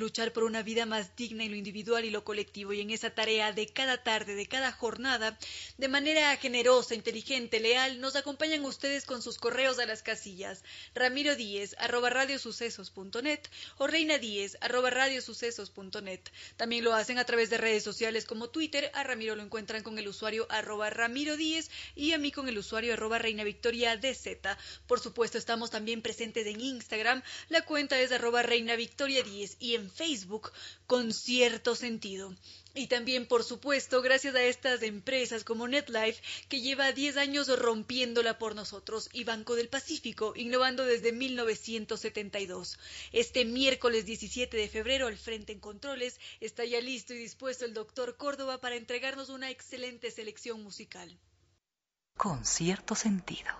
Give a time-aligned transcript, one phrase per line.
[0.00, 2.72] luchar por una vida más digna en lo individual y lo colectivo.
[2.72, 5.38] Y en esa tarea de cada tarde, de cada jornada,
[5.78, 10.64] de manera generosa, inteligente, leal, nos acompañan ustedes con sus correos a las casillas.
[10.94, 13.40] Ramiro Díez, arroba radiosucesos.net
[13.78, 16.20] o Reina Díez, arroba radiosucesos.net.
[16.56, 18.90] También lo hacen a través de redes sociales como Twitter.
[18.94, 22.58] A Ramiro lo encuentran con el usuario arroba Ramiro Díez y a mí con el
[22.58, 24.56] usuario arroba Reina Victoria DZ.
[24.86, 27.22] Por supuesto, estamos también presentes en Instagram.
[27.48, 30.52] La cuenta es arroba Reina Victoria 10 y en Facebook
[30.86, 32.34] con cierto sentido.
[32.74, 38.38] Y también, por supuesto, gracias a estas empresas como NetLife, que lleva 10 años rompiéndola
[38.38, 42.78] por nosotros, y Banco del Pacífico, innovando desde 1972.
[43.12, 47.74] Este miércoles 17 de febrero, al frente en controles, está ya listo y dispuesto el
[47.74, 51.18] doctor Córdoba para entregarnos una excelente selección musical.
[52.16, 53.50] Con cierto sentido.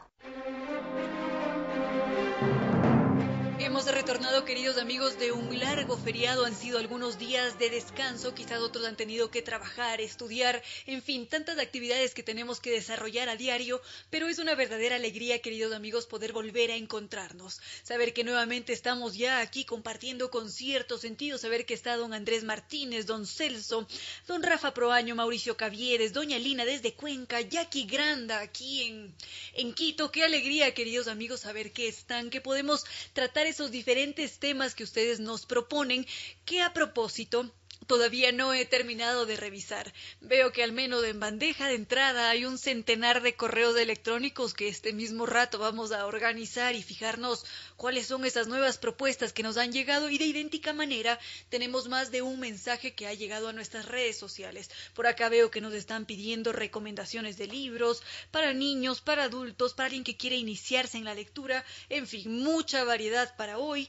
[3.71, 6.45] Hemos retornado, queridos amigos, de un largo feriado.
[6.45, 11.28] Han sido algunos días de descanso, quizás otros han tenido que trabajar, estudiar, en fin,
[11.28, 13.81] tantas actividades que tenemos que desarrollar a diario,
[14.11, 17.61] pero es una verdadera alegría, queridos amigos, poder volver a encontrarnos.
[17.84, 22.43] Saber que nuevamente estamos ya aquí compartiendo con cierto sentido, saber que está don Andrés
[22.43, 23.87] Martínez, don Celso,
[24.27, 29.15] don Rafa Proaño, Mauricio Cavieres, doña Lina desde Cuenca, Jackie Granda aquí en,
[29.55, 30.11] en Quito.
[30.11, 35.20] Qué alegría, queridos amigos, saber que están, que podemos tratar esos diferentes temas que ustedes
[35.20, 36.06] nos proponen,
[36.44, 37.50] que a propósito
[37.87, 39.93] todavía no he terminado de revisar.
[40.21, 44.69] Veo que al menos en bandeja de entrada hay un centenar de correos electrónicos que
[44.69, 47.45] este mismo rato vamos a organizar y fijarnos
[47.77, 51.19] cuáles son esas nuevas propuestas que nos han llegado y de idéntica manera
[51.49, 54.71] tenemos más de un mensaje que ha llegado a nuestras redes sociales.
[54.95, 59.87] Por acá veo que nos están pidiendo recomendaciones de libros para niños, para adultos, para
[59.87, 63.89] alguien que quiere iniciarse en la lectura, en fin, mucha variedad para hoy.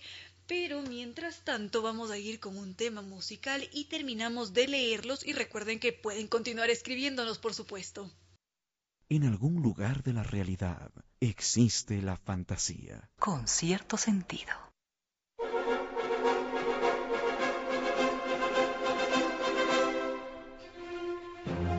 [0.52, 5.32] Pero mientras tanto vamos a ir con un tema musical y terminamos de leerlos y
[5.32, 8.12] recuerden que pueden continuar escribiéndonos, por supuesto.
[9.08, 10.92] En algún lugar de la realidad
[11.22, 13.10] existe la fantasía.
[13.18, 14.52] Con cierto sentido.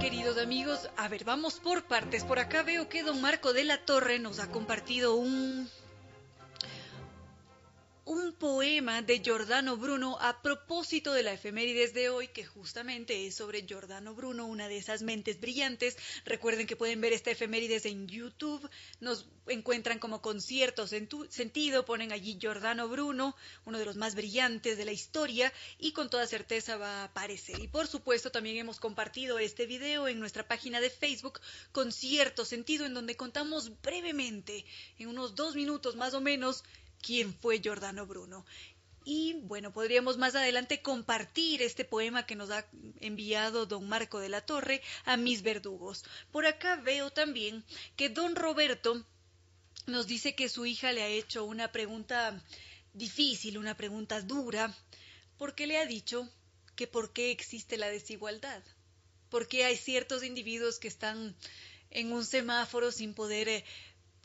[0.01, 2.25] Queridos amigos, a ver, vamos por partes.
[2.25, 5.69] Por acá veo que don Marco de la Torre nos ha compartido un
[8.05, 13.37] un poema de Giordano Bruno a propósito de la efemérides de hoy, que justamente es
[13.37, 15.97] sobre Giordano Bruno, una de esas mentes brillantes.
[16.25, 18.69] Recuerden que pueden ver esta efemérides en YouTube,
[19.01, 23.37] nos encuentran como conciertos en sentido, ponen allí Giordano Bruno,
[23.67, 27.61] uno de los más brillantes de la historia, y con toda certeza va a aparecer.
[27.61, 31.41] Y por supuesto también hemos compartido este video en nuestra página de Facebook,
[31.71, 34.65] Concierto Sentido, en donde contamos brevemente,
[34.99, 36.65] en unos dos minutos más o menos,
[37.03, 38.47] quién fue Giordano Bruno.
[39.05, 42.65] Y bueno, podríamos más adelante compartir este poema que nos ha
[43.01, 46.05] enviado don Marco de la Torre a mis verdugos.
[46.31, 47.65] Por acá veo también
[47.97, 49.05] que don Roberto
[49.87, 52.41] nos dice que su hija le ha hecho una pregunta
[52.93, 54.73] difícil, una pregunta dura,
[55.37, 56.29] porque le ha dicho
[56.77, 58.63] que por qué existe la desigualdad,
[59.29, 61.35] por qué hay ciertos individuos que están
[61.91, 63.65] en un semáforo sin poder eh,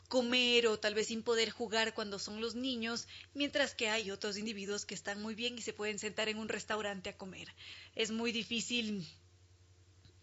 [0.08, 4.38] comer o tal vez sin poder jugar cuando son los niños, mientras que hay otros
[4.38, 7.54] individuos que están muy bien y se pueden sentar en un restaurante a comer.
[7.94, 9.06] Es muy difícil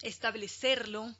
[0.02, 1.16] establecerlo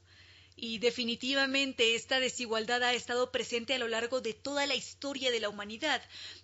[0.56, 5.42] y definitivamente esta desigualdad ha estado presente a lo largo de toda la historia de
[5.42, 6.02] la humanidad,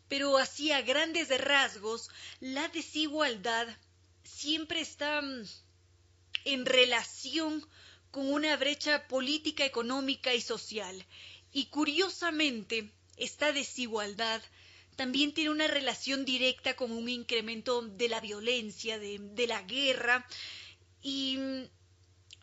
[0.08, 2.10] pero así a grandes rasgos,
[2.40, 3.68] la desigualdad
[4.24, 5.46] siempre está mm,
[6.46, 7.66] en relación
[8.12, 11.06] con una brecha política, económica y social.
[11.52, 14.42] Y curiosamente, esta desigualdad
[14.96, 20.28] también tiene una relación directa con un incremento de la violencia, de, la guerra,
[21.02, 21.38] Y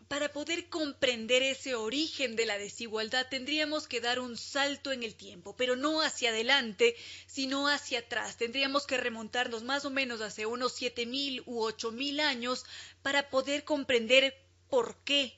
[0.08, 5.14] para poder comprender ese origen de la desigualdad tendríamos que dar un salto en el
[5.14, 6.96] tiempo, pero no hacia adelante,
[7.26, 8.38] sino hacia atrás.
[8.38, 12.64] Tendríamos que remontarnos más o menos hace unos siete mil u ocho mil años
[13.02, 14.34] para poder comprender
[14.70, 15.36] por qué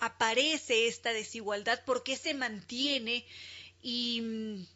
[0.00, 3.24] aparece esta desigualdad, por qué se mantiene
[3.82, 4.66] y mm,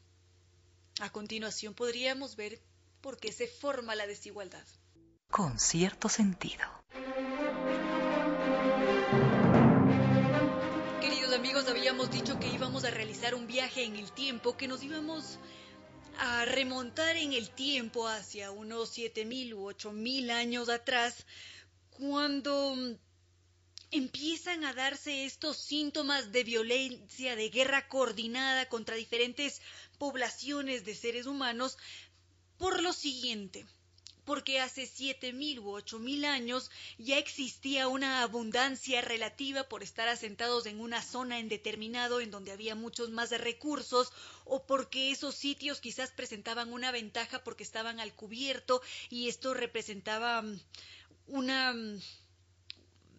[1.01, 2.61] a continuación podríamos ver
[3.01, 4.65] por qué se forma la desigualdad.
[5.31, 6.65] Con cierto sentido.
[11.01, 14.83] Queridos amigos, habíamos dicho que íbamos a realizar un viaje en el tiempo, que nos
[14.83, 15.39] íbamos
[16.19, 21.27] a remontar en el tiempo hacia unos siete mil u ocho mil años atrás,
[21.91, 22.95] cuando mm,
[23.95, 29.63] empiezan a darse estos síntomas de violencia, de guerra coordinada contra diferentes
[29.99, 31.79] poblaciones de seres humanos,
[32.59, 33.65] por lo siguiente
[34.25, 40.09] porque hace siete mil u ocho mil años ya existía una abundancia relativa por estar
[40.09, 44.13] asentados en una zona en determinado en donde había muchos más recursos
[44.45, 48.81] o porque esos sitios quizás presentaban una ventaja porque estaban al cubierto
[49.11, 50.61] y esto representaba mm,
[51.27, 52.01] una mm,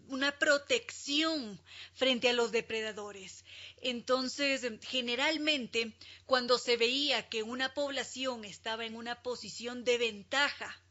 [0.10, 1.60] una protección
[1.94, 3.44] frente a los depredadores.
[3.82, 5.94] Entonces, generalmente,
[6.26, 10.82] cuando se veía que una población estaba en una posición de ventaja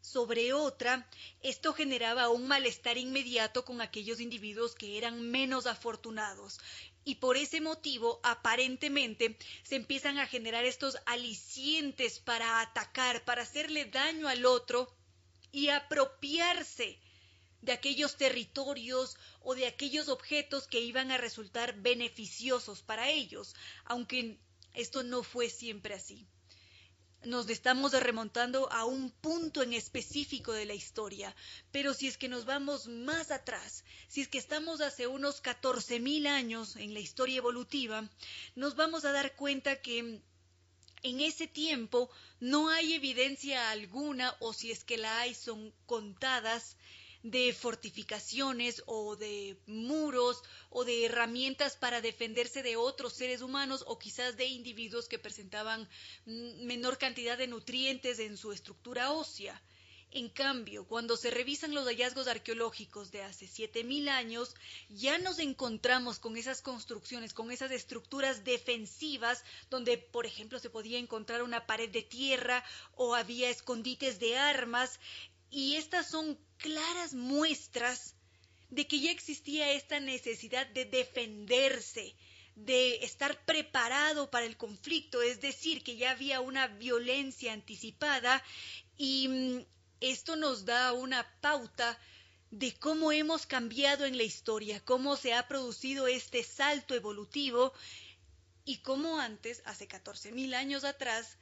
[0.00, 1.08] sobre otra,
[1.42, 6.60] esto generaba un malestar inmediato con aquellos individuos que eran menos afortunados.
[7.04, 13.84] Y por ese motivo, aparentemente, se empiezan a generar estos alicientes para atacar, para hacerle
[13.84, 14.92] daño al otro
[15.52, 17.00] y apropiarse
[17.66, 23.54] de aquellos territorios o de aquellos objetos que iban a resultar beneficiosos para ellos,
[23.84, 24.38] aunque
[24.72, 26.26] esto no fue siempre así.
[27.24, 31.34] Nos estamos remontando a un punto en específico de la historia,
[31.72, 36.28] pero si es que nos vamos más atrás, si es que estamos hace unos 14.000
[36.28, 38.08] años en la historia evolutiva,
[38.54, 40.20] nos vamos a dar cuenta que
[41.02, 46.76] en ese tiempo no hay evidencia alguna, o si es que la hay, son contadas,
[47.30, 53.98] de fortificaciones o de muros o de herramientas para defenderse de otros seres humanos o
[53.98, 55.88] quizás de individuos que presentaban
[56.24, 59.60] menor cantidad de nutrientes en su estructura ósea.
[60.12, 64.54] En cambio, cuando se revisan los hallazgos arqueológicos de hace 7.000 años,
[64.88, 70.98] ya nos encontramos con esas construcciones, con esas estructuras defensivas, donde, por ejemplo, se podía
[70.98, 72.64] encontrar una pared de tierra
[72.94, 75.00] o había escondites de armas,
[75.50, 78.14] y estas son claras muestras
[78.70, 82.14] de que ya existía esta necesidad de defenderse,
[82.56, 88.42] de estar preparado para el conflicto, es decir, que ya había una violencia anticipada.
[88.96, 89.64] Y mm,
[90.00, 91.98] esto nos da una pauta
[92.50, 97.72] de cómo hemos cambiado en la historia, cómo se ha producido este salto evolutivo
[98.64, 101.38] y cómo antes, hace 14.000 años atrás,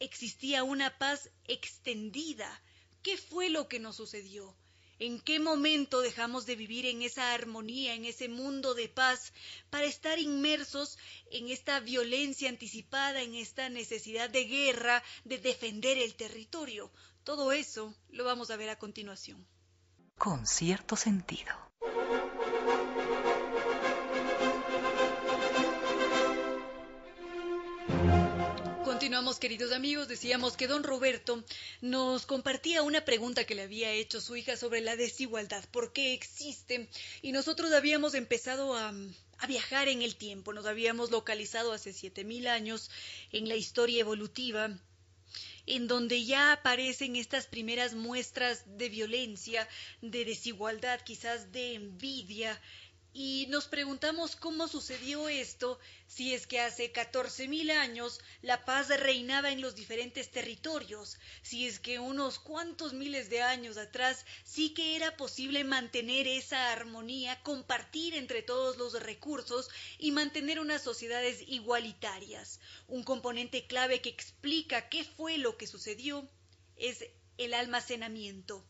[0.00, 2.62] existía una paz extendida,
[3.04, 4.56] ¿Qué fue lo que nos sucedió?
[4.98, 9.34] ¿En qué momento dejamos de vivir en esa armonía, en ese mundo de paz,
[9.68, 10.96] para estar inmersos
[11.30, 16.90] en esta violencia anticipada, en esta necesidad de guerra, de defender el territorio?
[17.24, 19.46] Todo eso lo vamos a ver a continuación.
[20.16, 21.52] Con cierto sentido.
[29.14, 30.08] Continuamos, queridos amigos.
[30.08, 31.44] Decíamos que don Roberto
[31.80, 36.14] nos compartía una pregunta que le había hecho su hija sobre la desigualdad, por qué
[36.14, 36.88] existe.
[37.22, 38.92] Y nosotros habíamos empezado a,
[39.38, 40.52] a viajar en el tiempo.
[40.52, 42.90] Nos habíamos localizado hace siete mil años
[43.30, 44.76] en la historia evolutiva
[45.66, 49.66] en donde ya aparecen estas primeras muestras de violencia,
[50.02, 52.60] de desigualdad, quizás de envidia,
[53.16, 55.78] y nos preguntamos cómo sucedió esto
[56.08, 61.68] si es que hace catorce mil años la paz reinaba en los diferentes territorios, si
[61.68, 67.40] es que unos cuantos miles de años atrás sí que era posible mantener esa armonía,
[67.42, 72.58] compartir entre todos los recursos y mantener unas sociedades igualitarias.
[72.88, 76.28] Un componente clave que explica qué fue lo que sucedió
[76.76, 77.04] es
[77.38, 78.66] el almacenamiento.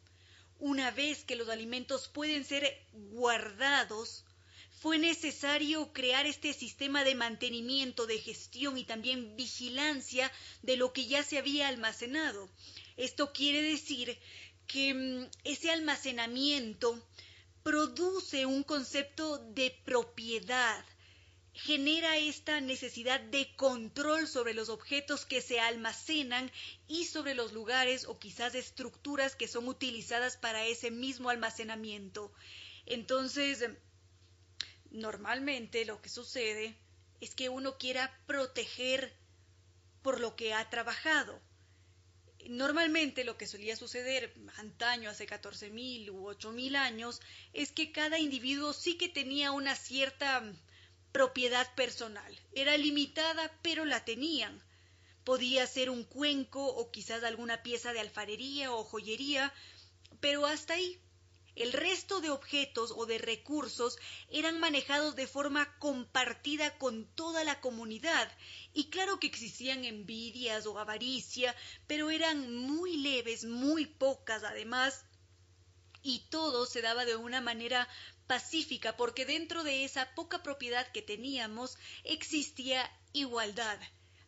[0.58, 4.26] Una vez que los alimentos pueden ser guardados,
[4.84, 11.06] fue necesario crear este sistema de mantenimiento, de gestión y también vigilancia de lo que
[11.06, 12.50] ya se había almacenado.
[12.98, 14.18] Esto quiere decir
[14.66, 17.02] que mm, ese almacenamiento
[17.62, 20.84] produce un concepto de propiedad,
[21.54, 26.52] genera esta necesidad de control sobre los objetos que se almacenan
[26.88, 32.34] y sobre los lugares o quizás estructuras que son utilizadas para ese mismo almacenamiento.
[32.84, 33.64] Entonces,
[34.94, 36.76] normalmente lo que sucede
[37.20, 39.12] es que uno quiera proteger
[40.02, 41.40] por lo que ha trabajado.
[42.46, 47.20] Normalmente lo que solía suceder antaño, hace 14.000 u 8.000 años,
[47.52, 50.42] es que cada individuo sí que tenía una cierta
[51.10, 52.38] propiedad personal.
[52.52, 54.62] Era limitada, pero la tenían.
[55.24, 59.52] Podía ser un cuenco o quizás alguna pieza de alfarería o joyería,
[60.20, 61.00] pero hasta ahí.
[61.56, 67.60] El resto de objetos o de recursos eran manejados de forma compartida con toda la
[67.60, 68.30] comunidad.
[68.72, 71.54] Y claro que existían envidias o avaricia,
[71.86, 75.04] pero eran muy leves, muy pocas además,
[76.02, 77.88] y todo se daba de una manera
[78.26, 83.78] pacífica porque dentro de esa poca propiedad que teníamos existía igualdad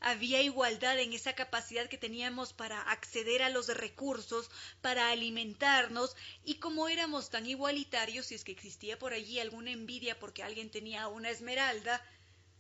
[0.06, 4.48] había igualdad en esa capacidad que teníamos para acceder a los recursos,
[4.80, 10.16] para alimentarnos, y como éramos tan igualitarios, si es que existía por allí alguna envidia
[10.20, 12.00] porque alguien tenía una esmeralda,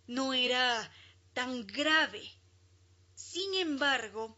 [0.08, 0.90] no era
[1.34, 2.28] tan grave.
[3.14, 4.36] Sin embargo,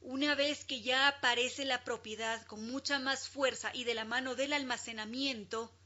[0.00, 4.36] una vez que ya aparece la propiedad con mucha más fuerza y de la mano
[4.36, 5.76] del almacenamiento,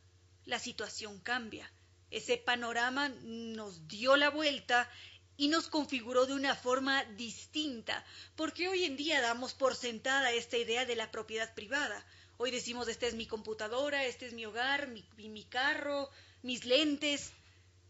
[0.45, 1.73] la situación cambia.
[2.11, 4.88] Ese panorama nos dio la vuelta
[5.37, 8.05] y nos configuró de una forma distinta,
[8.37, 12.05] porque hoy en día damos por sentada esta idea de la propiedad privada.
[12.38, 16.11] Hoy decimos, esta es mi computadora, este es mi hogar, mi, mi carro,
[16.43, 17.33] mis lentes.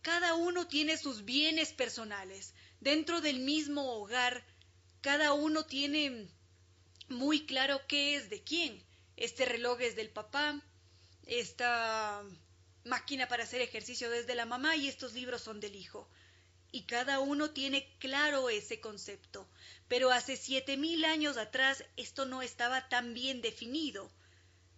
[0.02, 2.52] Cada uno tiene sus bienes personales.
[2.80, 4.44] Dentro del mismo hogar,
[5.00, 6.28] cada uno tiene
[7.08, 8.82] muy claro qué es de quién.
[9.16, 10.60] Este reloj es del papá,
[11.26, 12.22] esta
[12.84, 16.08] máquina para hacer ejercicio desde la mamá y estos libros son del hijo
[16.76, 19.48] y cada uno tiene claro ese concepto.
[19.88, 24.10] Pero hace siete mil años atrás esto no estaba tan bien definido.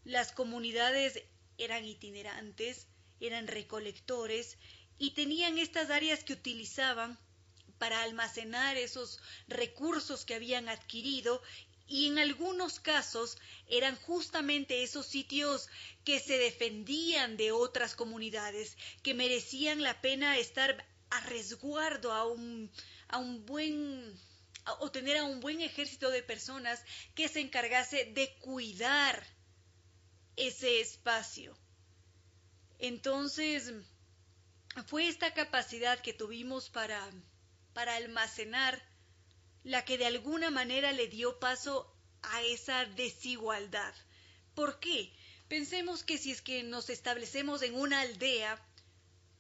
[0.05, 1.21] Las comunidades
[1.57, 2.87] eran itinerantes,
[3.19, 4.59] eran recolectores
[4.97, 7.19] y tenían estas áreas que utilizaban
[7.79, 11.43] para almacenar esos recursos que habían adquirido
[11.89, 15.69] y en algunos casos eran justamente esos sitios
[16.05, 22.71] que se defendían de otras comunidades, que merecían la pena estar a resguardo, a un,
[23.09, 24.19] a un buen
[24.81, 26.83] o tener a un buen ejército de personas
[27.15, 29.27] que se encargase de cuidar
[30.37, 31.57] ese espacio.
[32.79, 33.73] Entonces,
[34.87, 37.11] fue esta capacidad que tuvimos para,
[37.73, 38.81] para almacenar
[39.65, 43.95] la que de alguna manera le dio paso a esa desigualdad.
[44.55, 45.13] ¿Por qué?
[45.49, 48.65] Pensemos que si es que nos establecemos en una aldea,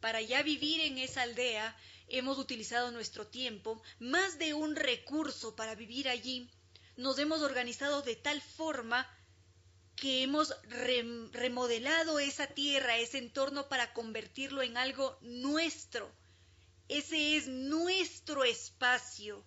[0.01, 1.77] para ya vivir en esa aldea
[2.09, 6.51] hemos utilizado nuestro tiempo, más de un recurso para vivir allí,
[6.97, 9.09] nos hemos organizado de tal forma
[9.95, 10.55] que hemos
[11.33, 16.11] remodelado esa tierra, ese entorno para convertirlo en algo nuestro.
[16.89, 19.45] Ese es nuestro espacio.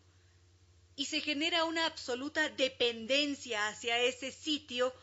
[0.96, 4.94] Y se genera una absoluta dependencia hacia ese sitio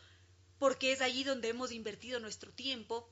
[0.59, 3.09] porque es allí donde hemos invertido nuestro tiempo,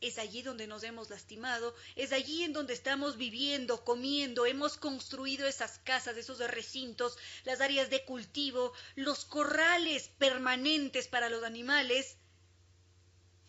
[0.00, 5.46] es allí donde nos hemos lastimado, es allí en donde estamos viviendo, comiendo, hemos construido
[5.46, 12.16] esas casas, esos recintos, las áreas de cultivo, los corrales permanentes para los animales.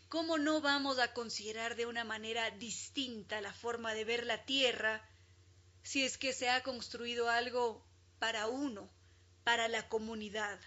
[0.08, 5.08] ¿Cómo no vamos a considerar de una manera distinta la forma de ver la tierra
[5.84, 7.86] si es que se ha construido algo
[8.18, 8.90] para uno,
[9.44, 10.60] para la comunidad?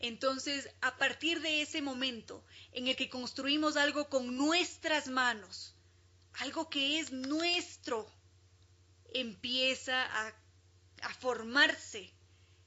[0.00, 2.42] Entonces, a partir de ese momento
[2.72, 5.74] en el que construimos algo con nuestras manos,
[6.32, 8.10] algo que es nuestro,
[9.12, 10.34] empieza a,
[11.18, 12.12] formarse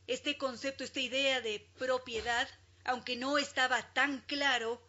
[0.06, 2.48] este concepto, esta idea de propiedad,
[2.84, 4.82] aunque no estaba tan claro,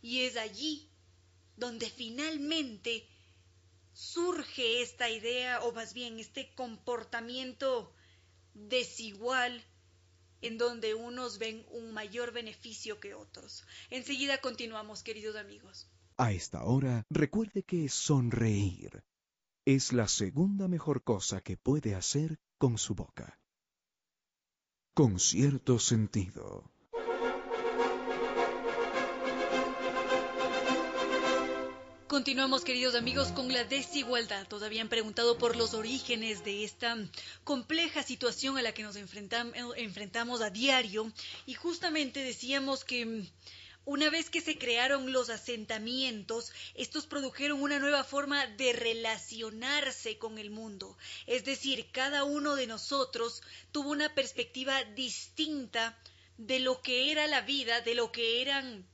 [0.00, 0.88] y es allí
[1.56, 3.08] donde finalmente
[3.92, 7.92] surge esta idea, o más bien este comportamiento
[8.54, 9.64] desigual
[10.42, 13.64] en donde unos ven un mayor beneficio que otros.
[13.90, 15.88] Enseguida continuamos, queridos amigos.
[16.16, 19.02] A esta hora, recuerde que sonreír
[19.64, 23.38] es la segunda mejor cosa que puede hacer con su boca.
[24.94, 26.71] Con cierto sentido.
[32.12, 34.46] Continuamos, queridos amigos, con la desigualdad.
[34.46, 36.94] Todavía han preguntado por los orígenes de esta
[37.42, 41.10] compleja situación a la que nos enfrentamos a diario.
[41.46, 43.24] Y justamente decíamos que
[43.86, 50.36] una vez que se crearon los asentamientos, estos produjeron una nueva forma de relacionarse con
[50.36, 50.98] el mundo.
[51.26, 53.40] Es decir, cada uno de nosotros
[53.70, 55.98] tuvo una perspectiva distinta
[56.36, 58.86] de lo que era la vida, de lo que eran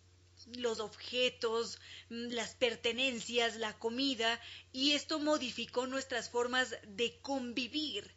[0.56, 1.78] los objetos,
[2.10, 4.40] mm, las pertenencias, la comida,
[4.72, 8.14] y esto modificó nuestras formas de convivir.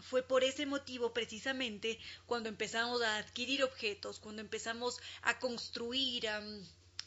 [0.00, 6.42] Fue por ese motivo precisamente cuando empezamos a adquirir objetos, cuando empezamos a construir, a,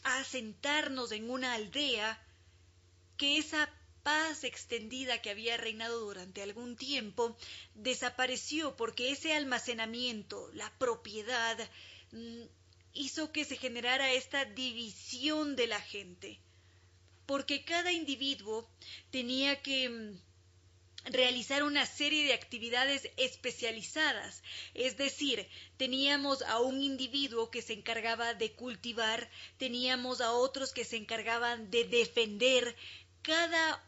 [0.04, 2.22] a asentarnos en una aldea,
[3.16, 3.68] que esa
[4.06, 7.36] paz extendida que había reinado durante algún tiempo
[7.74, 11.58] desapareció porque ese almacenamiento, la propiedad,
[12.12, 12.42] mm,
[12.96, 16.40] hizo que se generara esta división de la gente,
[17.26, 18.68] porque cada individuo
[19.10, 20.18] tenía que mm,
[21.10, 24.42] realizar una serie de actividades especializadas,
[24.74, 30.84] es decir, teníamos a un individuo que se encargaba de cultivar, teníamos a otros que
[30.84, 32.74] se encargaban de defender,
[33.22, 33.82] cada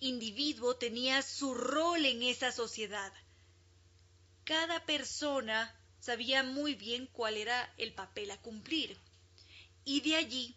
[0.00, 3.12] individuo tenía su rol en esa sociedad.
[4.44, 5.74] Cada persona
[6.06, 8.96] sabía muy bien cuál era el papel a cumplir.
[9.84, 10.54] Y de allí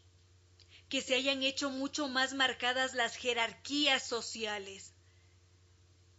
[0.89, 4.93] que se hayan hecho mucho más marcadas las jerarquías sociales,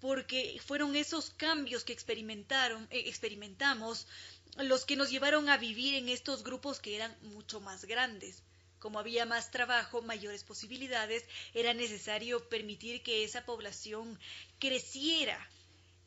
[0.01, 4.09] porque fueron esos cambios que experimentaron, eh, experimentamos
[4.57, 8.43] los que nos llevaron a vivir en estos grupos que eran mucho más grandes.
[8.81, 14.19] Como había más trabajo, mayores posibilidades, era necesario permitir que esa población
[14.59, 15.39] creciera.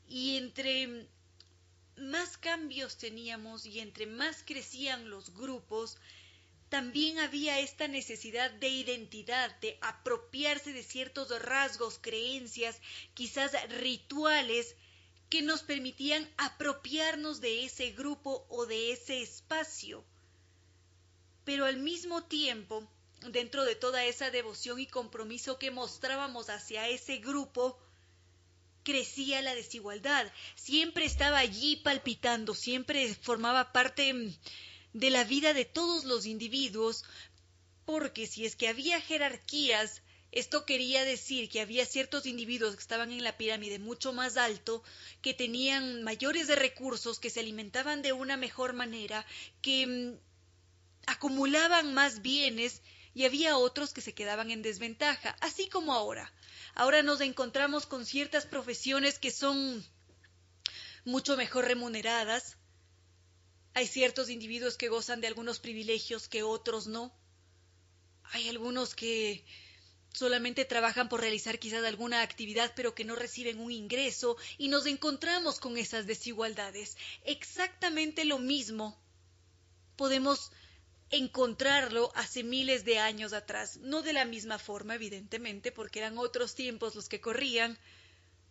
[0.10, 1.08] Y entre
[1.98, 5.98] más cambios teníamos y entre más crecían los grupos,
[6.70, 12.82] también había esta necesidad de identidad, de apropiarse de ciertos rasgos, creencias,
[13.14, 14.76] quizás rituales,
[15.30, 20.04] que nos permitían apropiarnos de ese grupo o de ese espacio.
[21.44, 22.88] Pero al mismo tiempo,
[23.32, 27.80] dentro de toda esa devoción y compromiso que mostrábamos hacia ese grupo,
[28.84, 34.34] crecía la desigualdad, siempre estaba allí palpitando, siempre formaba parte mm,
[34.94, 37.04] de la vida de todos los individuos,
[37.86, 43.12] porque si es que había jerarquías, esto quería decir que había ciertos individuos que estaban
[43.12, 44.84] en la pirámide mucho más alto,
[45.22, 49.26] que tenían mayores de recursos, que se alimentaban de una mejor manera,
[49.62, 50.18] que mm,
[51.06, 52.82] acumulaban más bienes
[53.14, 56.34] y había otros que se quedaban en desventaja, así como ahora.
[56.76, 59.86] Ahora nos encontramos con ciertas profesiones que son
[61.06, 62.58] mucho mejor remuneradas.
[63.74, 67.14] Hay ciertos individuos que gozan de algunos privilegios que otros no.
[68.32, 69.46] Hay algunos que
[70.14, 74.86] solamente trabajan por realizar quizás alguna actividad pero que no reciben un ingreso y nos
[74.86, 76.98] encontramos con esas desigualdades.
[77.24, 79.00] Exactamente lo mismo
[79.96, 80.52] podemos
[81.14, 86.56] encontrarlo hace miles de años atrás, no de la misma forma, evidentemente, porque eran otros
[86.56, 87.78] tiempos los que corrían,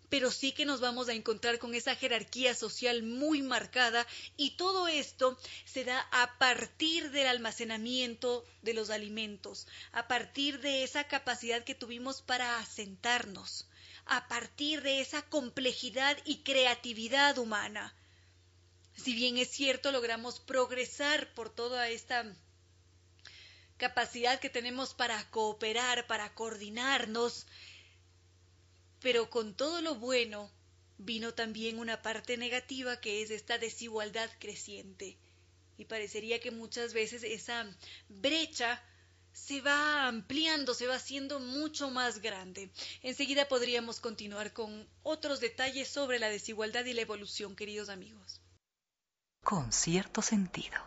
[0.08, 4.86] pero sí que nos vamos a encontrar con esa jerarquía social muy marcada y todo
[4.86, 11.64] esto se da a partir del almacenamiento de los alimentos, a partir de esa capacidad
[11.64, 13.66] que tuvimos para asentarnos,
[14.04, 17.92] a partir de esa complejidad y creatividad humana.
[18.94, 22.32] Si bien es cierto, logramos progresar por toda esta
[23.82, 27.48] capacidad que tenemos para cooperar, para coordinarnos,
[29.00, 30.48] pero con todo lo bueno
[30.98, 35.18] vino también una parte negativa que es esta desigualdad creciente.
[35.78, 37.76] Y parecería que muchas veces esa
[38.08, 38.80] brecha
[39.32, 42.70] se va ampliando, se va haciendo mucho más grande.
[43.02, 48.40] Enseguida podríamos continuar con otros detalles sobre la desigualdad y la evolución, queridos amigos.
[49.42, 50.78] Con cierto sentido.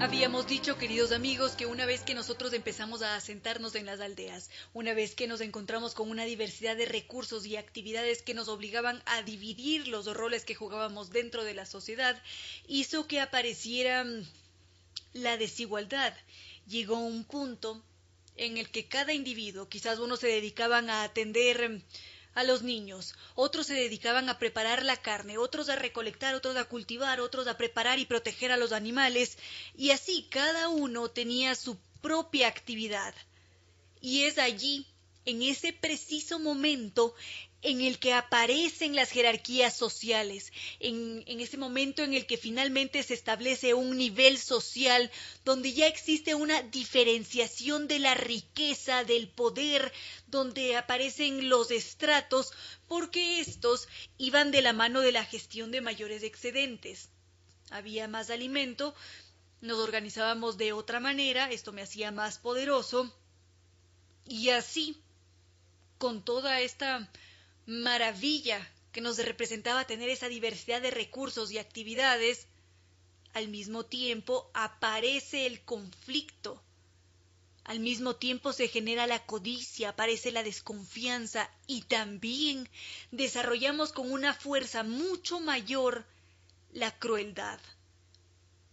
[0.00, 4.48] Habíamos dicho, queridos amigos, que una vez que nosotros empezamos a asentarnos en las aldeas,
[4.72, 9.02] una vez que nos encontramos con una diversidad de recursos y actividades que nos obligaban
[9.04, 12.20] a dividir los roles que jugábamos dentro de la sociedad,
[12.66, 14.06] hizo que apareciera
[15.12, 16.14] la desigualdad.
[16.66, 17.84] Llegó un punto
[18.36, 21.82] en el que cada individuo, quizás unos se dedicaban a atender
[22.34, 26.64] a los niños, otros se dedicaban a preparar la carne, otros a recolectar, otros a
[26.64, 29.38] cultivar, otros a preparar y proteger a los animales,
[29.76, 33.14] y así cada uno tenía su propia actividad.
[34.00, 34.86] Y es allí,
[35.24, 37.14] en ese preciso momento,
[37.62, 43.02] en el que aparecen las jerarquías sociales, en, en, ese momento en el que finalmente
[43.02, 45.10] se establece un nivel social
[45.44, 49.92] donde ya existe una diferenciación de la riqueza, del poder,
[50.26, 52.52] donde aparecen los estratos,
[52.88, 57.10] porque estos iban de la mano de la gestión de mayores excedentes.
[57.70, 58.94] Había más alimento,
[59.60, 63.14] nos organizábamos de otra manera, esto me hacía más poderoso,
[64.24, 64.96] y así,
[65.98, 67.10] con toda esta
[67.66, 72.46] maravilla que nos representaba tener esa diversidad de recursos y actividades,
[73.32, 76.62] al mismo tiempo aparece el conflicto.
[77.64, 82.68] Al mismo tiempo se genera la codicia, aparece la desconfianza y también
[83.12, 86.04] desarrollamos con una fuerza mucho mayor
[86.72, 87.60] la crueldad.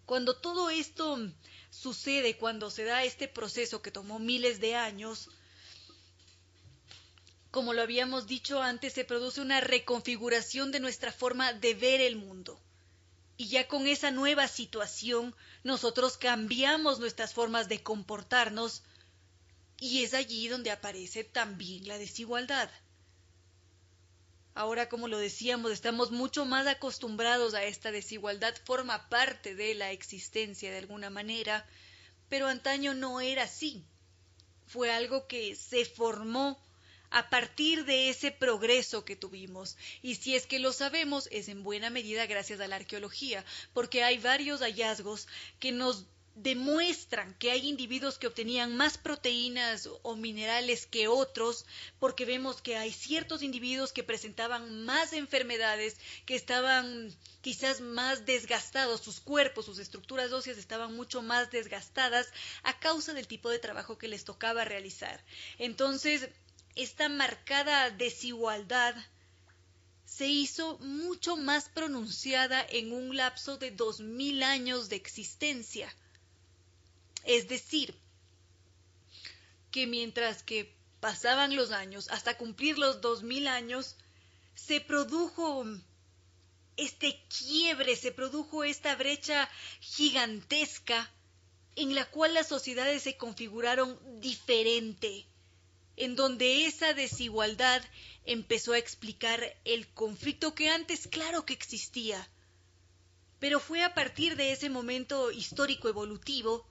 [0.08, 1.20] Cuando todo esto
[1.70, 5.30] sucede, cuando se da este proceso que tomó miles de años,
[7.58, 12.16] como lo habíamos dicho antes, se produce una reconfiguración de nuestra forma de ver el
[12.16, 12.62] mundo.
[13.36, 18.84] Y ya con esa nueva situación, nosotros cambiamos nuestras formas de comportarnos
[19.80, 22.70] y es allí donde aparece también la desigualdad.
[24.54, 29.90] Ahora, como lo decíamos, estamos mucho más acostumbrados a esta desigualdad, forma parte de la
[29.90, 31.66] existencia de alguna manera,
[32.30, 33.84] pero antaño no era así.
[34.68, 36.62] Fue algo que se formó
[37.10, 39.78] a partir de ese progreso que tuvimos.
[40.02, 43.44] Y si es que lo sabemos, es en buena medida gracias a la arqueología,
[43.74, 45.28] porque hay varios hallazgos
[45.60, 46.06] que nos
[46.38, 51.66] demuestran que hay individuos que obtenían más proteínas o minerales que otros,
[52.00, 59.02] porque vemos que hay ciertos individuos que presentaban más enfermedades, que estaban quizás más desgastados,
[59.02, 62.28] sus cuerpos, sus estructuras óseas estaban mucho más desgastadas
[62.62, 65.24] a causa del tipo de trabajo que les tocaba realizar.
[65.58, 66.30] Entonces,
[66.78, 68.96] esta marcada desigualdad
[70.06, 75.94] se hizo mucho más pronunciada en un lapso de dos mil años de existencia.
[77.24, 77.96] Es decir,
[79.72, 83.96] que mientras que pasaban los años hasta cumplir los dos mil años,
[84.54, 85.66] se produjo
[86.78, 91.12] este quiebre, se produjo esta brecha gigantesca
[91.76, 95.28] en la cual las sociedades se configuraron diferente
[95.98, 97.84] en donde esa desigualdad
[98.24, 102.30] empezó a explicar el conflicto que antes claro que existía.
[103.40, 106.66] Pero fue a partir de ese momento histórico evolutivo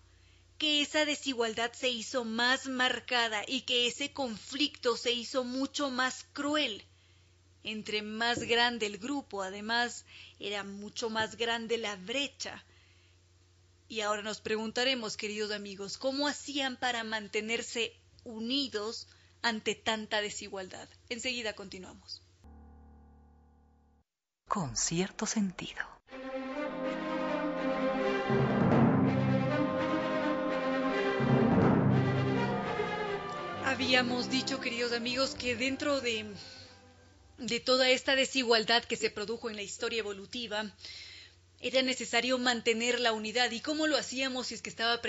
[0.58, 6.24] que esa desigualdad se hizo más marcada y que ese conflicto se hizo mucho más
[6.32, 6.84] cruel.
[7.62, 10.04] Entre más grande el grupo, además,
[10.38, 12.64] era mucho más grande la brecha.
[13.88, 17.92] Y ahora nos preguntaremos, queridos amigos, ¿cómo hacían para mantenerse
[18.24, 19.08] unidos
[19.42, 20.88] ante tanta desigualdad.
[21.08, 22.22] Enseguida continuamos.
[24.48, 25.82] Con cierto sentido.
[33.64, 36.24] Habíamos dicho, queridos amigos, que dentro de,
[37.38, 40.72] de toda esta desigualdad que se produjo en la historia evolutiva,
[41.60, 43.50] era necesario mantener la unidad.
[43.50, 45.00] ¿Y cómo lo hacíamos si es que estaba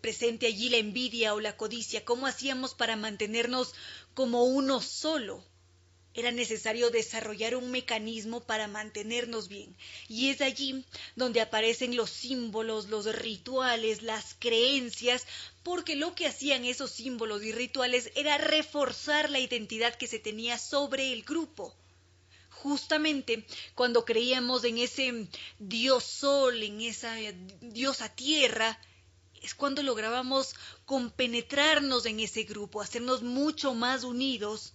[0.00, 3.74] presente allí la envidia o la codicia, ¿cómo hacíamos para mantenernos
[4.14, 5.44] como uno solo?
[6.14, 9.76] Era necesario desarrollar un mecanismo para mantenernos bien.
[10.08, 10.84] Y es allí
[11.14, 15.26] donde aparecen los símbolos, los rituales, las creencias,
[15.62, 20.58] porque lo que hacían esos símbolos y rituales era reforzar la identidad que se tenía
[20.58, 21.74] sobre el grupo
[22.62, 27.14] justamente cuando creíamos en ese dios sol, en esa
[27.60, 28.78] diosa tierra,
[29.42, 34.74] es cuando lográbamos compenetrarnos en ese grupo, hacernos mucho más unidos.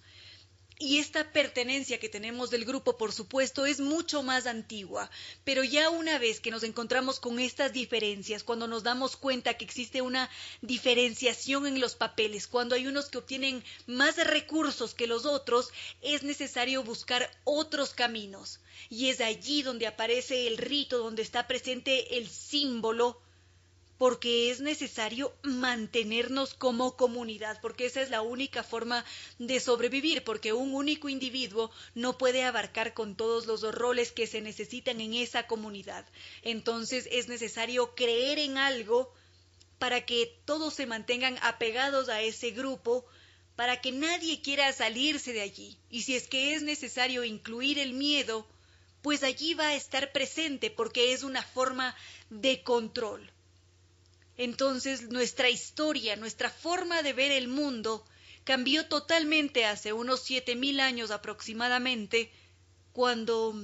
[0.80, 5.10] Y esta pertenencia que tenemos del grupo, por supuesto, es mucho más antigua,
[5.44, 9.66] pero ya una vez que nos encontramos con estas diferencias, cuando nos damos cuenta que
[9.66, 10.30] existe una
[10.62, 15.70] diferenciación en los papeles, cuando hay unos que obtienen más recursos que los otros,
[16.02, 18.60] es necesario buscar otros caminos.
[18.90, 23.22] Y es allí donde aparece el rito, donde está presente el símbolo
[24.04, 29.06] porque es necesario mantenernos como comunidad, porque esa es la única forma
[29.40, 34.42] de sobrevivir, porque un único individuo no puede abarcar con todos los roles que se
[34.42, 36.06] necesitan en esa comunidad.
[36.42, 39.10] Entonces es necesario creer en algo
[39.80, 43.06] para que todos se mantengan apegados a ese grupo,
[43.56, 45.78] para que nadie quiera salirse de allí.
[45.90, 48.46] Y si es que es necesario incluir el miedo,
[49.02, 51.96] pues allí va a estar presente porque es una forma
[52.30, 53.33] de control.
[54.38, 58.04] Entonces nuestra historia, nuestra forma de ver el mundo
[58.44, 62.32] cambió totalmente hace unos siete mil años aproximadamente,
[62.94, 63.56] cuando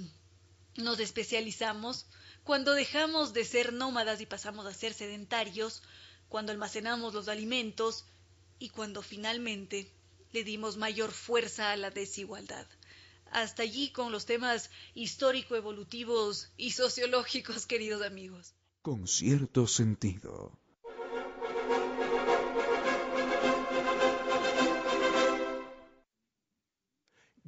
[0.76, 2.06] nos especializamos,
[2.44, 5.82] cuando dejamos de ser nómadas y pasamos a ser sedentarios,
[6.30, 8.06] cuando almacenamos los alimentos
[8.60, 9.92] y cuando finalmente
[10.32, 12.68] le dimos mayor fuerza a la desigualdad.
[13.32, 20.59] Hasta allí con los temas histórico-evolutivos y sociológicos, queridos amigos con cierto sentido.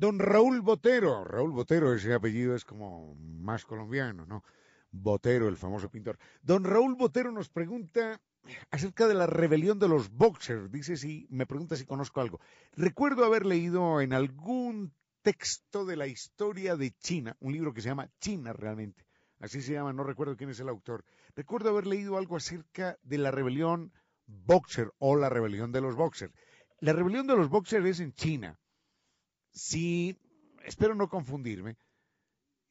[0.01, 4.43] Don Raúl Botero, Raúl Botero, ese apellido es como más colombiano, ¿no?
[4.89, 6.17] Botero, el famoso pintor.
[6.41, 8.19] Don Raúl Botero nos pregunta
[8.71, 10.71] acerca de la rebelión de los boxers.
[10.71, 12.39] Dice si, me pregunta si conozco algo.
[12.71, 17.89] Recuerdo haber leído en algún texto de la historia de China, un libro que se
[17.89, 19.05] llama China realmente,
[19.39, 21.05] así se llama, no recuerdo quién es el autor.
[21.35, 23.93] Recuerdo haber leído algo acerca de la rebelión
[24.45, 26.33] boxer o la rebelión de los boxers.
[26.79, 28.59] La rebelión de los boxers es en China.
[29.51, 30.17] Si,
[30.63, 31.77] espero no confundirme,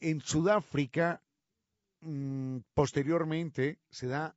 [0.00, 1.22] en Sudáfrica
[2.00, 4.36] mm, posteriormente se da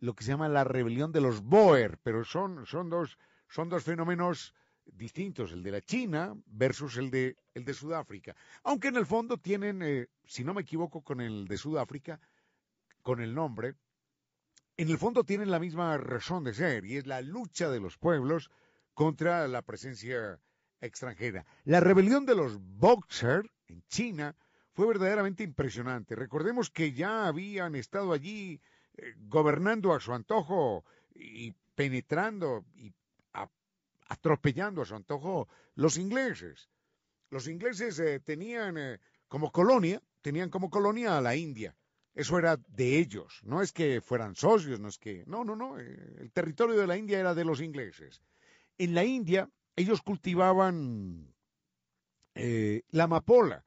[0.00, 3.84] lo que se llama la rebelión de los Boer, pero son, son, dos, son dos
[3.84, 8.34] fenómenos distintos, el de la China versus el de, el de Sudáfrica.
[8.62, 12.20] Aunque en el fondo tienen, eh, si no me equivoco con el de Sudáfrica,
[13.02, 13.74] con el nombre,
[14.78, 17.98] en el fondo tienen la misma razón de ser, y es la lucha de los
[17.98, 18.48] pueblos
[18.94, 20.40] contra la presencia
[20.80, 21.44] extranjera.
[21.64, 24.36] La rebelión de los Boxer en China
[24.72, 26.14] fue verdaderamente impresionante.
[26.14, 28.60] Recordemos que ya habían estado allí
[28.96, 32.94] eh, gobernando a su antojo y penetrando y
[34.10, 36.70] atropellando a su antojo los ingleses.
[37.30, 41.74] Los ingleses eh, tenían eh, como colonia, tenían como colonia a la India.
[42.18, 45.22] Eso era de ellos, no es que fueran socios, no es que...
[45.28, 48.22] No, no, no, eh, el territorio de la India era de los ingleses.
[48.76, 51.32] En la India ellos cultivaban
[52.34, 53.64] la amapola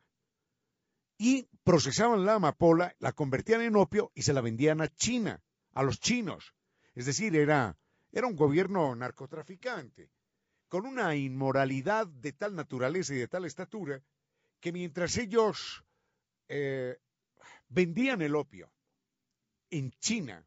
[1.17, 5.83] y procesaban la amapola, la convertían en opio y se la vendían a China, a
[5.83, 6.53] los chinos.
[6.93, 7.77] Es decir, era,
[8.11, 10.11] era un gobierno narcotraficante
[10.67, 14.03] con una inmoralidad de tal naturaleza y de tal estatura
[14.59, 15.85] que mientras ellos
[16.49, 16.97] eh,
[17.71, 18.71] vendían el opio
[19.69, 20.45] en China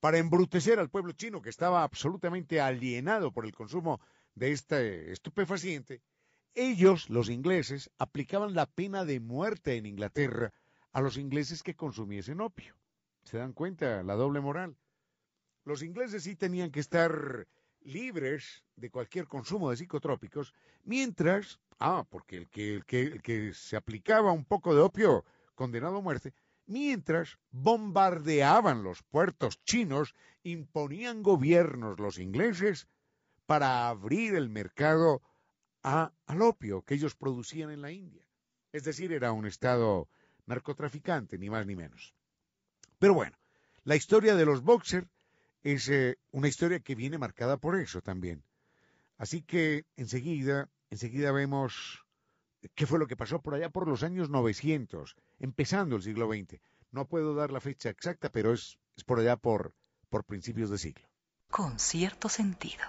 [0.00, 4.00] para embrutecer al pueblo chino que estaba absolutamente alienado por el consumo
[4.34, 6.00] de este estupefaciente,
[6.54, 10.52] ellos, los ingleses, aplicaban la pena de muerte en Inglaterra
[10.92, 12.74] a los ingleses que consumiesen opio.
[13.24, 14.02] ¿Se dan cuenta?
[14.02, 14.76] La doble moral.
[15.64, 17.46] Los ingleses sí tenían que estar
[17.80, 23.52] libres de cualquier consumo de psicotrópicos, mientras, ah, porque el que, el que, el que
[23.52, 25.24] se aplicaba un poco de opio
[25.58, 26.34] condenado a muerte,
[26.66, 32.86] mientras bombardeaban los puertos chinos, imponían gobiernos los ingleses
[33.44, 35.20] para abrir el mercado
[35.82, 38.24] al opio que ellos producían en la India.
[38.72, 40.08] Es decir, era un estado
[40.46, 42.14] narcotraficante, ni más ni menos.
[43.00, 43.36] Pero bueno,
[43.82, 45.08] la historia de los boxers
[45.64, 48.44] es eh, una historia que viene marcada por eso también.
[49.16, 52.04] Así que enseguida, enseguida vemos
[52.74, 56.60] qué fue lo que pasó por allá por los años 900, empezando el siglo XX.
[56.90, 59.74] No puedo dar la fecha exacta, pero es, es por allá por,
[60.08, 61.08] por principios de siglo.
[61.50, 62.84] Con cierto sentido.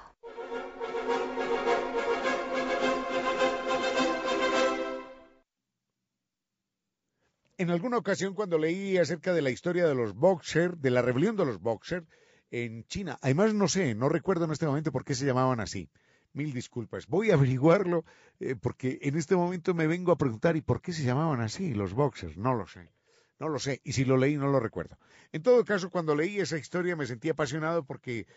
[7.58, 11.36] En alguna ocasión cuando leí acerca de la historia de los boxers, de la rebelión
[11.36, 12.08] de los boxers,
[12.52, 13.20] en China.
[13.22, 15.90] Además, no sé, no recuerdo en este momento por qué se llamaban así.
[16.34, 17.08] Mil disculpas.
[17.08, 18.06] Voy a averiguarlo
[18.40, 21.74] eh, porque en este momento me vengo a preguntar ¿y por qué se llamaban así
[21.74, 22.38] los boxers?
[22.38, 22.92] No lo sé.
[23.40, 23.82] No lo sé.
[23.84, 24.98] Y si lo leí, no lo recuerdo.
[25.32, 28.28] En todo caso, cuando leí esa historia me sentí apasionado porque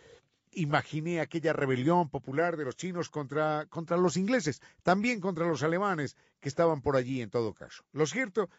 [0.53, 6.17] imaginé aquella rebelión popular de los chinos contra, contra los ingleses, también contra los alemanes
[6.41, 7.85] que estaban por allí en todo caso.
[7.93, 8.51] Lo cierto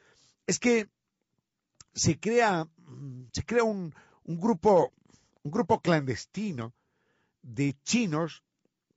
[0.47, 0.89] es que
[1.93, 2.67] se crea,
[3.31, 3.93] se crea un,
[4.23, 4.91] un grupo
[5.43, 6.73] un grupo clandestino
[7.41, 8.43] de chinos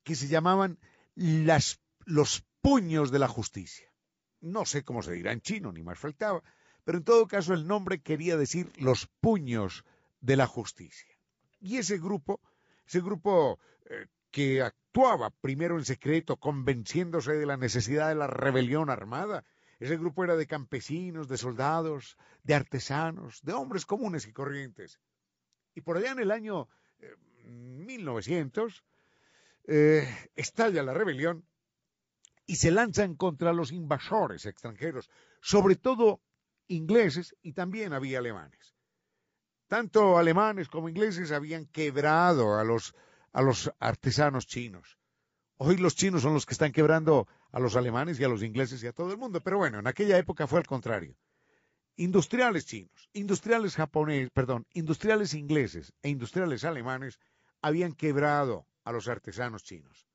[0.06, 0.78] que se llamaban
[1.16, 3.92] los puños de la justicia.
[4.40, 6.44] No sé cómo se dirá en chino, ni más faltaba,
[6.84, 9.84] pero en todo caso el nombre quería decir los puños
[10.20, 11.12] de la justicia.
[11.58, 12.40] Y ese grupo,
[12.86, 13.58] ese grupo
[13.90, 19.44] eh, que actuaba primero en secreto, convenciéndose de la necesidad de la rebelión armada,
[19.80, 25.00] ese grupo era de campesinos, de soldados, de artesanos, de hombres comunes y corrientes.
[25.74, 26.68] Y por allá en el año
[27.42, 28.84] 1900
[29.66, 31.46] eh, estalla la rebelión
[32.46, 36.20] y se lanzan contra los invasores extranjeros, sobre todo
[36.68, 38.74] ingleses y también había alemanes.
[39.68, 42.94] Tanto alemanes como ingleses habían quebrado a los,
[43.33, 44.98] a los artesanos chinos.
[45.57, 48.83] Hoy los chinos son los que están quebrando a los alemanes y a los ingleses
[48.85, 51.16] y a todo el mundo, pero bueno, en aquella época fue al contrario
[51.96, 57.18] industriales chinos, industriales japoneses, perdón, industriales ingleses e industriales alemanes
[57.62, 60.07] habían quebrado a los artesanos chinos.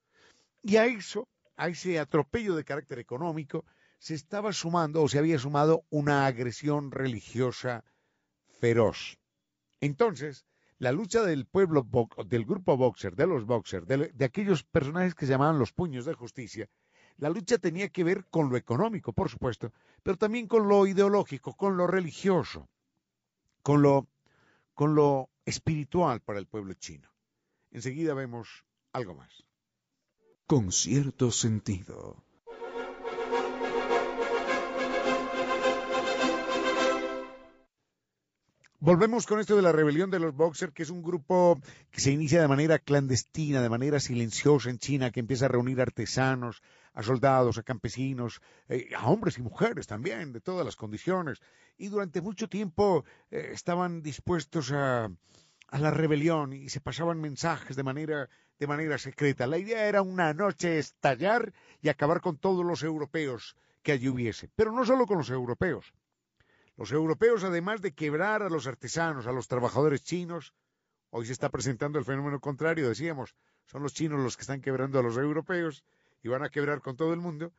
[0.64, 3.66] Y a eso, a ese atropello de carácter económico,
[4.00, 7.84] se estaba sumando o se había sumado una agresión religiosa
[8.60, 9.20] feroz.
[9.82, 10.46] Entonces,
[10.80, 11.86] la lucha del pueblo,
[12.26, 16.14] del grupo boxer, de los boxers, de, aquellos personajes que se llamaban los puños de
[16.14, 16.70] justicia,
[17.18, 21.54] La lucha tenía que ver con lo económico, por supuesto, pero también con lo ideológico,
[21.56, 22.70] con lo religioso,
[23.62, 24.08] con lo,
[24.74, 27.11] con lo espiritual para el pueblo chino.
[27.72, 29.44] Enseguida vemos algo más.
[30.46, 32.24] Con cierto sentido.
[38.84, 42.12] Volvemos con esto de la rebelión de los Boxers, que es un grupo que se
[42.12, 47.04] inicia de manera clandestina, de manera silenciosa en China, que empieza a reunir artesanos, a
[47.04, 51.40] soldados, a campesinos, eh, a hombres y mujeres también, de todas las condiciones.
[51.78, 55.12] Y durante mucho tiempo eh, estaban dispuestos a,
[55.72, 58.30] a, la rebelión y se pasaban mensajes de manera,
[58.60, 59.48] de manera secreta.
[59.48, 64.50] La idea era una noche estallar y acabar con todos los europeos que allí hubiese,
[64.56, 65.94] pero no solo con los europeos
[66.82, 70.54] los europeos, además de quebrar a los artesanos, a los trabajadores chinos,
[71.12, 74.98] hoy se está presentando el fenómeno contrario, decíamos, son los chinos los que están quebrando
[74.98, 75.84] a los europeos
[76.24, 77.54] y van a quebrar con todo el mundo.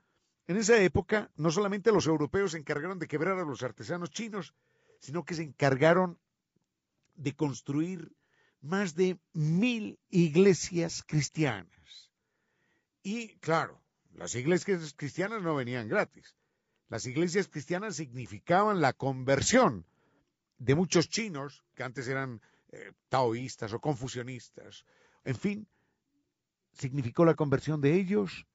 [0.48, 4.54] En esa época, no solamente los europeos se encargaron de quebrar a los artesanos chinos,
[4.98, 6.18] sino que se encargaron
[7.22, 8.12] de construir
[8.60, 12.10] más de mil iglesias cristianas.
[13.02, 13.80] Y claro,
[14.14, 16.36] las iglesias cristianas no venían gratis.
[16.88, 19.86] Las iglesias cristianas significaban la conversión
[20.58, 24.84] de muchos chinos, que antes eran eh, taoístas o confusionistas.
[25.24, 25.66] En fin,
[26.72, 28.46] significó la conversión de ellos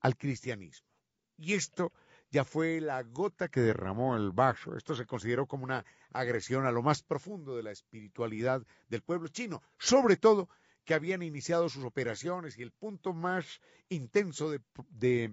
[0.00, 0.88] al cristianismo.
[1.36, 1.92] Y esto
[2.30, 4.76] ya fue la gota que derramó el vaso.
[4.76, 9.28] Esto se consideró como una agresión a lo más profundo de la espiritualidad del pueblo
[9.28, 10.48] chino, sobre todo
[10.84, 15.32] que habían iniciado sus operaciones y el punto más intenso de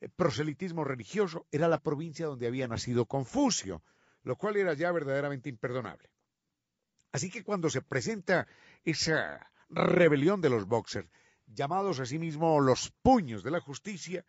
[0.00, 3.82] eh, proselitismo religioso era la provincia donde había nacido Confucio,
[4.22, 6.10] lo cual era ya verdaderamente imperdonable.
[7.12, 8.48] Así que cuando se presenta
[8.84, 11.08] esa rebelión de los boxers,
[11.46, 14.24] llamados a sí mismos los puños de la justicia,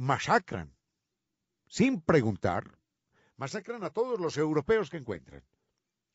[0.00, 0.74] masacran,
[1.66, 2.78] sin preguntar,
[3.36, 5.44] masacran a todos los europeos que encuentran.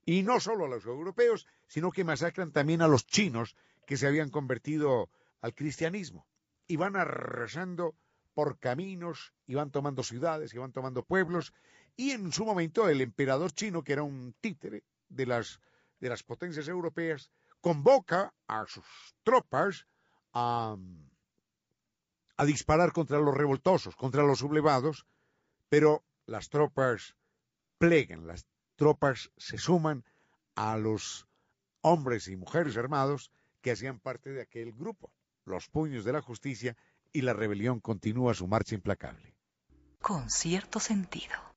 [0.05, 4.07] Y no solo a los europeos, sino que masacran también a los chinos que se
[4.07, 6.25] habían convertido al cristianismo.
[6.65, 7.95] Y van arrasando
[8.33, 11.53] por caminos, iban tomando ciudades, iban tomando pueblos,
[11.95, 15.59] y en su momento el emperador chino, que era un títere de las,
[15.99, 17.29] de las potencias europeas,
[17.61, 18.85] convoca a sus
[19.21, 19.85] tropas
[20.33, 20.75] a,
[22.37, 25.05] a disparar contra los revoltosos, contra los sublevados,
[25.69, 27.15] pero las tropas
[27.77, 28.45] plegan, las
[28.75, 30.03] tropas se suman
[30.55, 31.27] a los
[31.81, 35.11] hombres y mujeres armados que hacían parte de aquel grupo,
[35.45, 36.75] los puños de la justicia,
[37.13, 39.33] y la rebelión continúa su marcha implacable.
[40.01, 41.54] Con cierto sentido.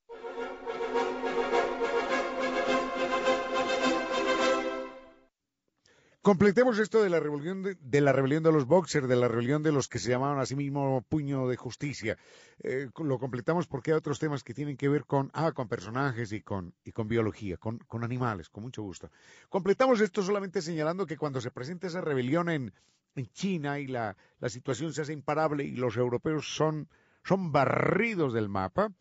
[6.28, 9.72] Completemos esto de la rebelión de, la rebelión de los boxers, de la rebelión de
[9.72, 12.18] los que se llamaban a sí mismo puño de justicia.
[12.58, 16.32] Eh, lo completamos porque hay otros temas que tienen que ver con, ah, con personajes
[16.32, 19.10] y con, y con biología, con, con animales, con mucho gusto.
[19.48, 22.74] Completamos esto solamente señalando que cuando se presenta esa rebelión en,
[23.16, 26.90] en China y la, la, situación se hace imparable y los europeos son,
[27.24, 28.92] son barridos del mapa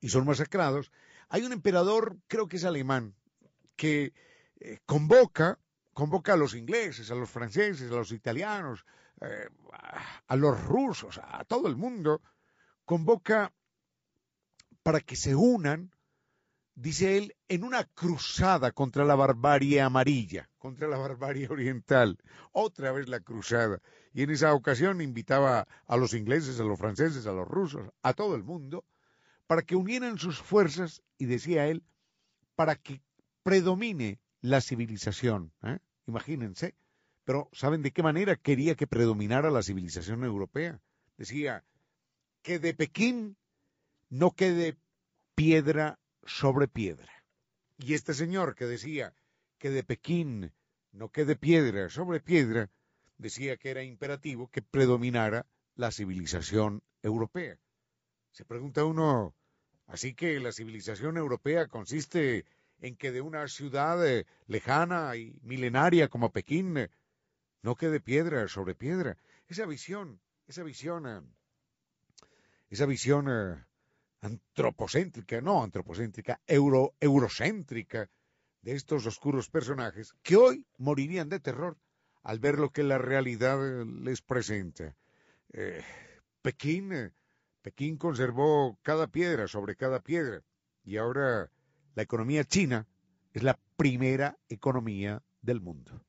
[0.00, 0.90] y son masacrados,
[1.28, 3.14] hay un emperador, creo que es alemán,
[3.76, 4.14] que
[4.60, 5.58] eh, convoca,
[5.96, 8.84] convoca a los ingleses, a los franceses, a los italianos,
[9.22, 9.48] eh,
[10.26, 12.20] a los rusos, a todo el mundo,
[12.84, 13.50] convoca
[14.82, 15.90] para que se unan
[16.74, 22.18] dice él, en una cruzada contra la barbarie amarilla, contra la barbarie oriental.
[22.52, 23.80] Otra vez la cruzada.
[24.12, 28.12] Y en esa ocasión invitaba a los ingleses, a los franceses, a los rusos, a
[28.12, 28.84] todo el mundo,
[29.46, 31.82] para que unieran sus fuerzas, y decía él,
[32.54, 33.00] para que
[33.42, 35.52] predomine la civilización.
[35.62, 35.78] ¿eh?
[36.06, 36.74] Imagínense.
[37.24, 40.80] Pero ¿saben de qué manera quería que predominara la civilización europea?
[41.16, 41.64] Decía
[42.42, 43.36] que de Pekín
[44.08, 44.76] no quede
[45.34, 47.12] piedra sobre piedra.
[47.78, 49.12] Y este señor que decía
[49.58, 50.52] que de Pekín
[50.92, 52.70] no quede piedra sobre piedra,
[53.18, 57.58] decía que era imperativo que predominara la civilización europea.
[58.30, 59.34] Se pregunta uno,
[59.86, 62.44] así que la civilización europea consiste
[62.80, 66.90] en que de una ciudad eh, lejana y milenaria como Pekín eh,
[67.62, 69.16] no quede piedra sobre piedra.
[69.48, 71.20] Esa visión, esa visión, eh,
[72.68, 73.66] esa visión
[74.20, 78.10] antropocéntrica, no antropocéntrica, euro, eurocéntrica
[78.62, 81.76] de estos oscuros personajes que hoy morirían de terror
[82.22, 84.96] al ver lo que la realidad les presenta.
[86.42, 87.12] Pekín,
[87.62, 90.42] Pekín conservó cada piedra sobre cada piedra
[90.84, 91.50] y ahora
[91.96, 92.86] la economía china
[93.32, 96.04] es la primera economía del mundo.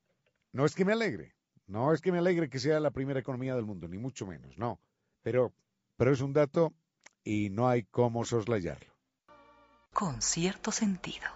[0.51, 1.33] No es que me alegre,
[1.65, 4.57] No es que me alegre que sea la primera economía del mundo, ni mucho menos,
[4.57, 4.79] no.
[5.21, 5.53] Pero,
[5.97, 6.73] pero es un dato
[7.23, 8.93] y no hay cómo soslayarlo.
[9.91, 11.27] Con cierto sentido.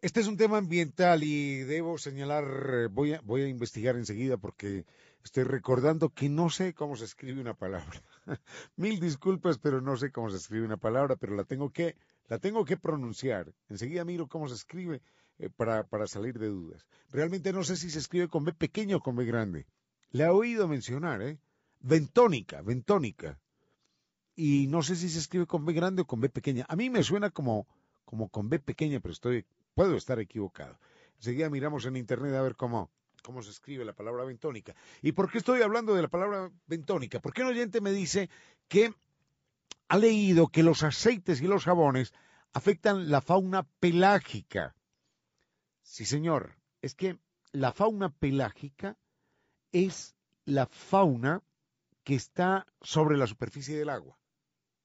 [0.00, 4.36] Este es un tema ambiental y debo señalar, eh, voy a, voy a investigar enseguida
[4.36, 4.84] porque
[5.26, 8.02] estoy recordando que no sé cómo se escribe una palabra.
[8.76, 11.96] Mil disculpas, pero no sé cómo se escribe una palabra, pero la tengo que,
[12.28, 13.52] la tengo que pronunciar.
[13.68, 15.02] Enseguida miro cómo se escribe
[15.38, 16.86] eh, para, para salir de dudas.
[17.10, 19.66] Realmente no sé si se escribe con B pequeño o con B grande.
[20.10, 21.38] Le he oído mencionar, ¿eh?
[21.80, 23.38] Ventónica, ventónica.
[24.34, 26.64] Y no sé si se escribe con B grande o con B pequeña.
[26.68, 27.66] A mí me suena como,
[28.04, 29.44] como con B pequeña, pero estoy
[29.76, 30.78] Puedo estar equivocado.
[31.16, 32.90] Enseguida miramos en internet a ver cómo,
[33.26, 34.72] cómo se escribe la palabra bentónica.
[35.02, 37.18] ¿Y por qué estoy hablando de la palabra bentónica?
[37.18, 38.30] Porque un oyente me dice
[38.68, 38.94] que
[39.88, 42.14] ha leído que los aceites y los jabones
[42.52, 44.76] afectan la fauna pelágica.
[45.82, 47.18] Sí, señor, es que
[47.50, 48.96] la fauna pelágica
[49.72, 50.14] es
[50.44, 51.42] la fauna
[52.04, 54.16] que está sobre la superficie del agua.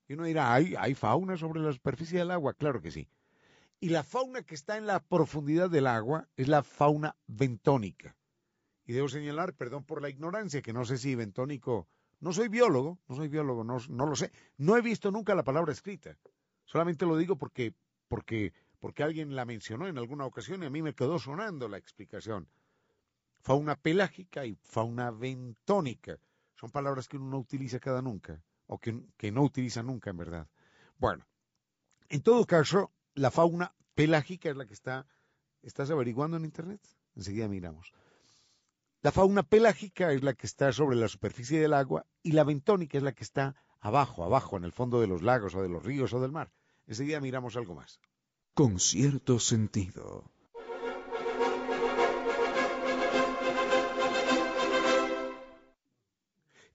[0.08, 2.56] Y uno dirá, ¿hay, ¿hay fauna sobre la superficie del agua?
[2.56, 3.08] Claro que sí.
[3.80, 8.16] Y la fauna que está en la profundidad del agua es la fauna bentónica.
[8.92, 11.88] Y debo señalar, perdón por la ignorancia, que no sé si bentónico,
[12.20, 14.34] no soy biólogo, no soy biólogo, no, lo sé.
[14.58, 16.18] No he visto nunca la palabra escrita.
[16.66, 17.74] Solamente lo digo porque,
[18.10, 21.78] porque, porque alguien la mencionó en alguna ocasión y a mí me quedó sonando la
[21.78, 22.50] explicación.
[23.39, 26.20] Fauna pelágica y fauna bentónica.
[26.56, 30.18] Son palabras que uno no utiliza cada nunca, o que, que no utiliza nunca en
[30.18, 30.50] verdad.
[30.98, 31.26] Bueno,
[32.10, 35.08] en todo caso, la fauna pelágica es la que está,
[35.62, 36.82] ¿estás averiguando en Internet?
[37.16, 37.94] Enseguida miramos.
[39.04, 42.99] La fauna pelágica es la que está sobre la superficie del agua y la bentónica
[42.99, 45.84] es la que está abajo, abajo, en el fondo de los lagos o de los
[45.84, 46.52] ríos o del mar.
[46.86, 47.99] Enseguida miramos algo más.
[48.54, 50.32] Con cierto sentido.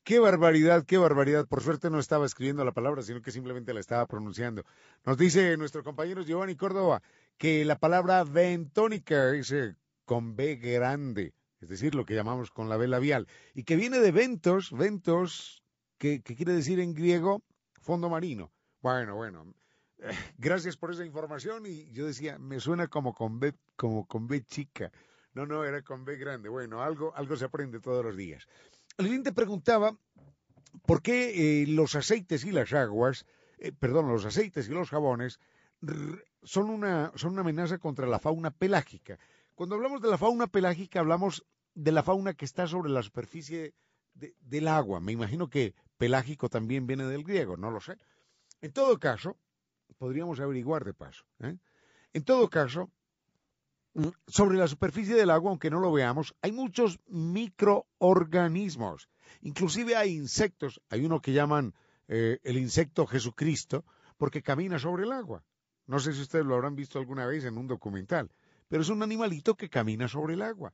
[0.02, 1.46] Qué barbaridad, qué barbaridad.
[1.46, 4.64] Por suerte no estaba escribiendo la palabra, sino que simplemente la estaba pronunciando.
[5.04, 7.02] Nos dice nuestro compañero Giovanni Córdoba
[7.38, 9.54] que la palabra bentónica es
[10.04, 13.98] con B grande, es decir, lo que llamamos con la B labial, y que viene
[13.98, 15.62] de ventos, ventos,
[15.98, 17.42] que, quiere decir en griego
[17.80, 18.52] fondo marino.
[18.82, 19.54] Bueno, bueno,
[20.38, 24.44] gracias por esa información y yo decía, me suena como con B, como con B
[24.44, 24.92] chica.
[25.32, 26.48] No, no, era con B grande.
[26.48, 28.46] Bueno, algo, algo se aprende todos los días.
[28.96, 29.96] Alguien te preguntaba
[30.86, 33.26] por qué eh, los aceites y las aguas,
[33.58, 35.38] eh, perdón, los aceites y los jabones
[36.42, 39.18] son una, son una amenaza contra la fauna pelágica.
[39.56, 41.44] Cuando hablamos de la fauna pelágica, hablamos
[41.74, 43.74] de la fauna que está sobre la superficie
[44.14, 45.00] del agua.
[45.00, 47.98] Me imagino que pelágico también viene del griego, no lo sé.
[48.60, 49.36] En todo caso,
[49.98, 51.24] podríamos averiguar de paso.
[51.40, 51.58] ¿eh?
[52.12, 52.88] En todo caso,
[53.96, 59.08] Mm, sobre la superficie del agua, aunque no lo veamos, hay muchos microorganismos.
[59.40, 60.82] Inclusive hay insectos.
[60.90, 61.72] Hay uno que llaman
[62.06, 63.86] eh, el insecto Jesucristo
[64.18, 65.44] porque camina sobre el agua.
[65.86, 68.30] No sé si ustedes lo habrán visto alguna vez en un documental,
[68.68, 70.72] pero es un animalito que camina sobre el agua.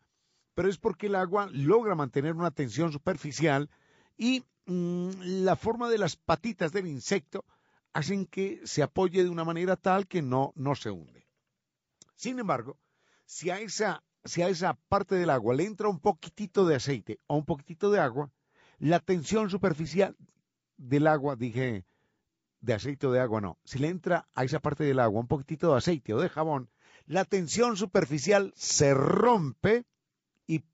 [0.54, 3.70] Pero es porque el agua logra mantener una tensión superficial
[4.16, 5.10] y mm,
[5.44, 7.44] la forma de las patitas del insecto
[7.92, 11.26] hacen que se apoye de una manera tal que no, no se hunde.
[12.16, 12.78] Sin embargo,
[13.24, 17.18] si a esa, si a esa parte del agua le entra un poquitito de aceite
[17.26, 18.30] o un poquitito de agua,
[18.78, 20.16] la tensión superficial
[20.76, 21.84] del agua, dije,
[22.60, 23.58] de aceite o de agua, no.
[23.64, 26.70] Si le entra a esa parte del agua un poquitito de aceite o de jabón,
[27.12, 29.84] la tensión superficial se rompe
[30.46, 30.64] y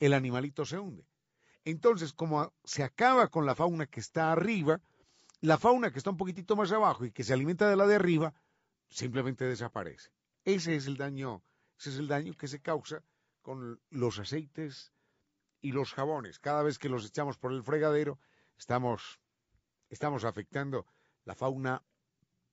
[0.00, 1.06] el animalito se hunde.
[1.66, 4.80] Entonces, como se acaba con la fauna que está arriba,
[5.42, 7.96] la fauna que está un poquitito más abajo y que se alimenta de la de
[7.96, 8.32] arriba,
[8.88, 10.10] simplemente desaparece.
[10.46, 11.42] Ese es el daño
[11.78, 13.02] ese es el daño que se causa
[13.42, 14.94] con los aceites
[15.60, 16.38] y los jabones.
[16.38, 18.18] Cada vez que los echamos por el fregadero,
[18.56, 19.20] estamos,
[19.90, 20.86] estamos afectando
[21.24, 21.82] la fauna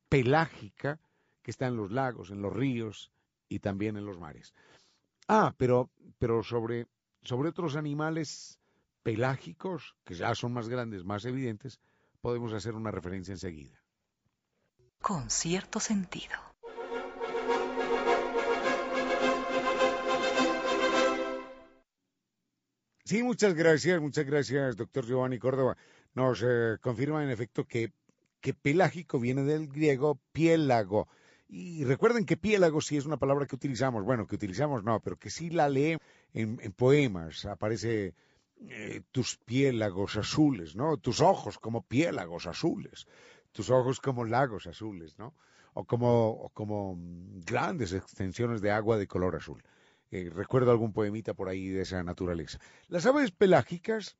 [0.10, 1.00] pelágica
[1.42, 3.12] que está en los lagos, en los ríos
[3.50, 4.54] y también en los mares.
[5.28, 5.90] Ah, pero,
[6.20, 6.88] pero sobre,
[7.22, 8.60] sobre otros animales
[9.04, 11.80] pelágicos, que ya son más grandes, más evidentes,
[12.22, 13.82] podemos hacer una referencia enseguida.
[15.02, 16.38] Con cierto sentido.
[23.12, 25.76] Sí, muchas gracias, muchas gracias, doctor Giovanni Córdoba.
[26.14, 27.92] Nos eh, confirma en efecto que,
[28.40, 31.10] que pelágico viene del griego piélago.
[31.54, 35.18] Y recuerden que piélago sí es una palabra que utilizamos, bueno, que utilizamos no, pero
[35.18, 35.98] que sí la lee
[36.34, 37.44] en, poemas.
[37.44, 38.16] Aparece
[38.70, 40.96] eh, tus piélagos azules, ¿no?
[40.96, 43.06] Tus ojos como piélagos azules,
[43.52, 45.34] tus ojos como lagos azules, ¿no?
[45.74, 46.98] o como, como
[47.46, 49.62] grandes extensiones de agua de color azul.
[50.12, 52.60] Eh, recuerdo algún poemita por ahí de esa naturaleza.
[52.88, 54.18] Las aves pelágicas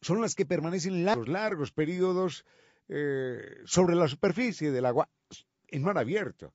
[0.00, 2.44] son las que permanecen largos, largos periodos
[2.88, 5.08] eh, sobre la superficie del agua
[5.68, 6.54] en mar abierto,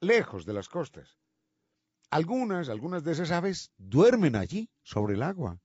[0.00, 1.18] lejos de las costas.
[2.10, 5.58] Algunas, algunas de esas aves duermen allí, sobre el agua.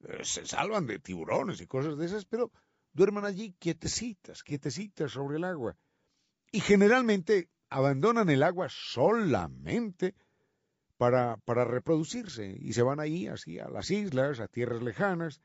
[0.00, 2.50] Eh, se salvan de tiburones y cosas de esas, pero
[2.92, 5.76] duermen allí quietecitas, quietecitas sobre el agua.
[6.50, 10.14] Y generalmente abandonan el agua solamente
[10.96, 15.40] para, para reproducirse y se van ahí así a las islas, a tierras lejanas.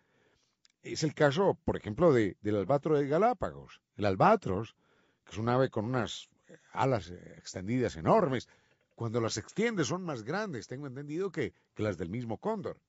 [0.81, 3.81] Es el caso, por ejemplo, de, del albatro de Galápagos.
[3.95, 4.75] El albatros,
[5.23, 6.29] que es un ave con unas
[6.71, 8.47] alas extendidas enormes,
[8.95, 12.79] cuando las extiende son más grandes, tengo entendido, que, que las del mismo cóndor.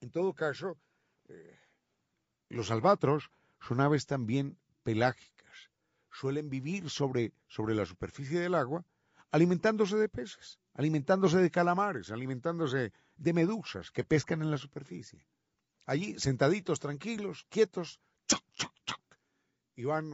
[0.00, 0.78] En todo caso,
[1.28, 1.58] eh,
[2.48, 3.30] los albatros
[3.60, 5.70] son aves también pelágicas.
[6.12, 8.84] Suelen vivir sobre, sobre la superficie del agua,
[9.30, 15.26] alimentándose de peces, alimentándose de calamares, alimentándose de medusas que pescan en la superficie.
[15.84, 19.00] Allí, sentaditos, tranquilos, quietos, choc, choc, choc,
[19.74, 20.12] y van,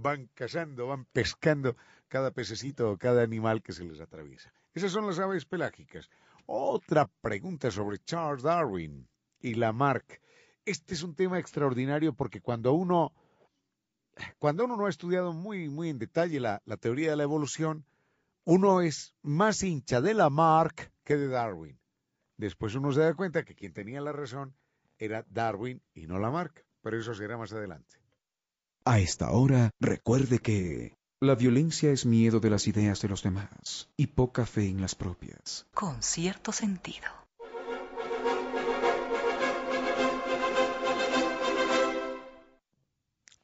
[0.00, 1.76] van cazando, van pescando
[2.08, 4.52] cada pececito o cada animal que se les atraviesa.
[4.74, 6.08] Esas son las aves pelágicas.
[6.46, 9.08] Otra pregunta sobre Charles Darwin
[9.40, 10.20] y Lamarck.
[10.64, 13.12] Este es un tema extraordinario porque cuando uno,
[14.38, 17.84] cuando uno no ha estudiado muy, muy en detalle la, la teoría de la evolución,
[18.44, 21.78] uno es más hincha de Lamarck que de Darwin.
[22.36, 24.54] Después uno se da cuenta que quien tenía la razón
[24.98, 27.98] era Darwin y no Lamarck, pero eso será más adelante.
[28.90, 33.90] A esta hora, recuerde que la violencia es miedo de las ideas de los demás
[33.98, 35.66] y poca fe en las propias.
[35.74, 37.06] Con cierto sentido.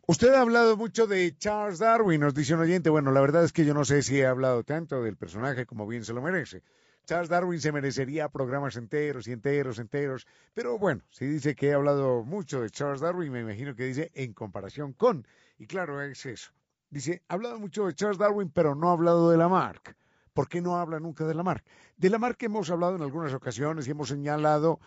[0.06, 2.88] Usted ha hablado mucho de Charles Darwin, nos dice un oyente.
[2.88, 5.86] Bueno, la verdad es que yo no sé si he hablado tanto del personaje como
[5.86, 6.62] bien se lo merece.
[7.06, 10.26] Charles Darwin se merecería programas enteros y enteros, enteros.
[10.54, 14.10] Pero bueno, si dice que he hablado mucho de Charles Darwin, me imagino que dice
[14.14, 15.26] en comparación con.
[15.58, 16.52] Y claro, es eso.
[16.90, 19.96] Dice, ha hablado mucho de Charles Darwin, pero no ha hablado de Lamarck.
[20.32, 21.64] ¿Por qué no habla nunca de Lamarck?
[21.96, 24.80] De Lamarck hemos hablado en algunas ocasiones y hemos señalado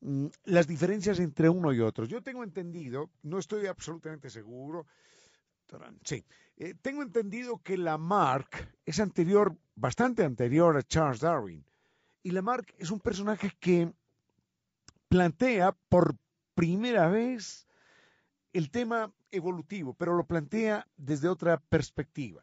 [0.00, 2.06] mm, las diferencias entre uno y otro.
[2.06, 4.86] Yo tengo entendido, no estoy absolutamente seguro,
[6.04, 6.24] sí,
[6.56, 11.64] eh, tengo entendido que Lamarck es anterior, bastante anterior a Charles Darwin.
[12.22, 13.92] Y Lamarck es un personaje que
[15.08, 16.16] plantea por
[16.54, 17.66] primera vez
[18.52, 22.42] el tema evolutivo, pero lo plantea desde otra perspectiva.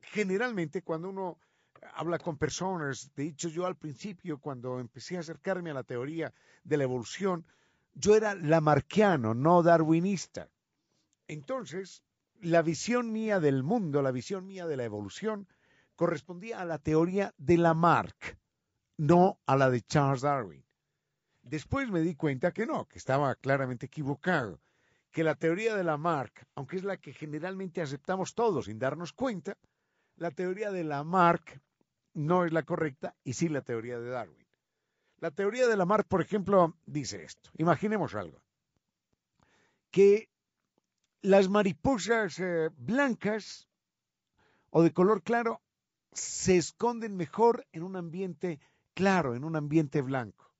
[0.00, 1.38] Generalmente cuando uno
[1.94, 6.32] habla con personas, de hecho yo al principio cuando empecé a acercarme a la teoría
[6.64, 7.44] de la evolución,
[7.94, 10.48] yo era lamarquiano, no darwinista.
[11.28, 12.02] Entonces,
[12.40, 15.46] la visión mía del mundo, la visión mía de la evolución,
[16.02, 18.36] correspondía a la teoría de Lamarck,
[18.96, 20.64] no a la de Charles Darwin.
[21.42, 24.60] Después me di cuenta que no, que estaba claramente equivocado
[25.12, 29.56] que la teoría de Lamarck, aunque es la que generalmente aceptamos todos sin darnos cuenta,
[30.16, 31.60] la teoría de Lamarck
[32.14, 34.46] no es la correcta y sí la teoría de Darwin.
[35.18, 37.48] La teoría de Lamarck, por ejemplo, dice esto.
[37.58, 38.42] Imaginemos algo.
[39.92, 40.28] Que
[41.20, 43.68] las mariposas eh, blancas
[44.70, 45.61] o de color claro
[46.12, 48.60] se esconden mejor en un ambiente
[48.94, 50.52] claro, en un ambiente blanco,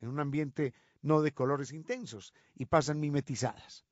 [0.00, 3.84] en un ambiente no de colores intensos, y pasan mimetizadas.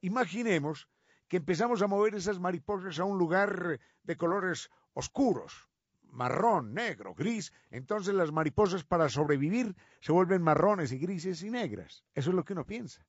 [0.00, 0.88] Imaginemos
[1.28, 5.68] que empezamos a mover esas mariposas a un lugar de colores oscuros,
[6.02, 12.04] marrón, negro, gris, entonces las mariposas para sobrevivir se vuelven marrones y grises y negras.
[12.14, 13.06] Eso es lo que uno piensa.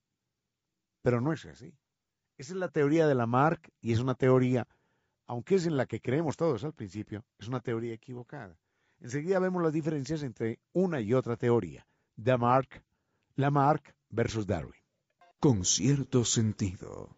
[1.01, 1.75] Pero no es así.
[2.37, 4.67] Esa es la teoría de Lamarck y es una teoría,
[5.27, 8.57] aunque es en la que creemos todos al principio, es una teoría equivocada.
[8.99, 11.85] Enseguida vemos las diferencias entre una y otra teoría.
[12.15, 12.83] Lamarck
[13.35, 14.79] Lamarck versus Darwin.
[15.39, 17.17] Con cierto sentido.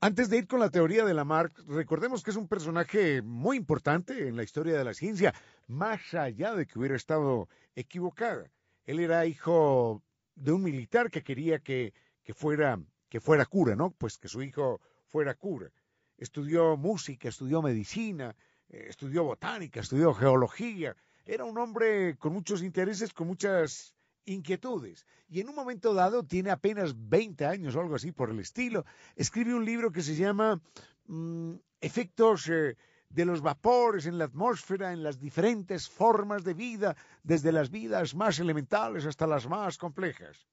[0.00, 4.28] Antes de ir con la teoría de Lamarck, recordemos que es un personaje muy importante
[4.28, 5.34] en la historia de la ciencia,
[5.66, 8.50] más allá de que hubiera estado equivocada.
[8.84, 10.02] Él era hijo
[10.36, 12.78] de un militar que quería que, que, fuera,
[13.08, 13.90] que fuera cura, ¿no?
[13.90, 15.70] Pues que su hijo fuera cura.
[16.16, 18.36] Estudió música, estudió medicina,
[18.68, 23.94] eh, estudió botánica, estudió geología, era un hombre con muchos intereses, con muchas
[24.26, 25.06] inquietudes.
[25.28, 28.84] Y en un momento dado, tiene apenas 20 años o algo así por el estilo,
[29.16, 30.60] escribe un libro que se llama
[31.06, 32.76] mm, Efectos eh,
[33.16, 38.14] de los vapores en la atmósfera, en las diferentes formas de vida, desde las vidas
[38.14, 40.46] más elementales hasta las más complejas.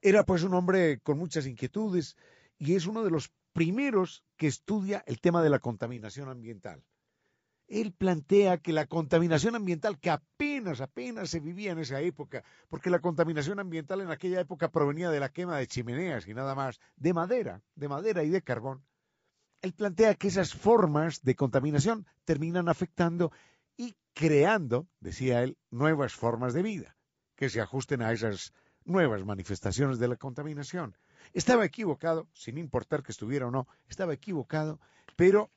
[0.00, 2.16] Era pues un hombre con muchas inquietudes
[2.56, 6.84] y es uno de los primeros que estudia el tema de la contaminación ambiental.
[7.66, 12.90] Él plantea que la contaminación ambiental, que apenas, apenas se vivía en esa época, porque
[12.90, 16.78] la contaminación ambiental en aquella época provenía de la quema de chimeneas y nada más,
[16.94, 18.84] de madera, de madera y de carbón,
[19.64, 23.32] él plantea que esas formas de contaminación terminan afectando
[23.78, 26.96] y creando, decía él, nuevas formas de vida
[27.34, 28.52] que se ajusten a esas
[28.84, 30.96] nuevas manifestaciones de la contaminación.
[31.32, 34.80] Estaba equivocado, sin importar que estuviera o no, estaba equivocado,
[35.16, 35.50] pero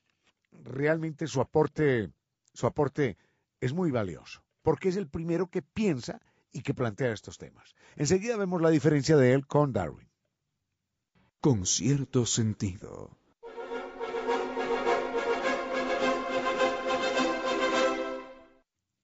[0.51, 2.09] realmente su aporte,
[2.53, 3.17] su aporte
[3.59, 6.21] es muy valioso, porque es el primero que piensa
[6.53, 7.75] y que plantea estos temas.
[7.97, 10.09] Enseguida vemos la diferencia de él con Darwin.
[11.41, 13.17] Con cierto sentido.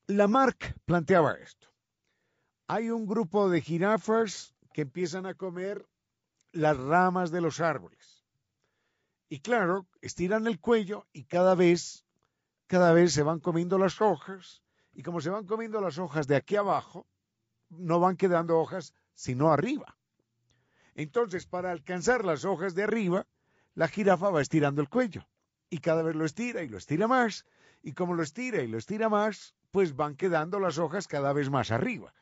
[0.07, 1.69] Lamarck planteaba esto.
[2.67, 5.87] Hay un grupo de jirafas que empiezan a comer
[6.51, 8.25] las ramas de los árboles.
[9.29, 12.05] Y claro, estiran el cuello y cada vez,
[12.67, 14.61] cada vez se van comiendo las hojas.
[14.93, 17.07] Y como se van comiendo las hojas de aquí abajo,
[17.69, 19.97] no van quedando hojas sino arriba.
[20.95, 23.25] Entonces, para alcanzar las hojas de arriba,
[23.73, 25.25] la jirafa va estirando el cuello.
[25.69, 27.45] Y cada vez lo estira y lo estira más.
[27.81, 31.49] Y como lo estira y lo estira más, pues van quedando las hojas cada vez
[31.49, 32.13] más arriba.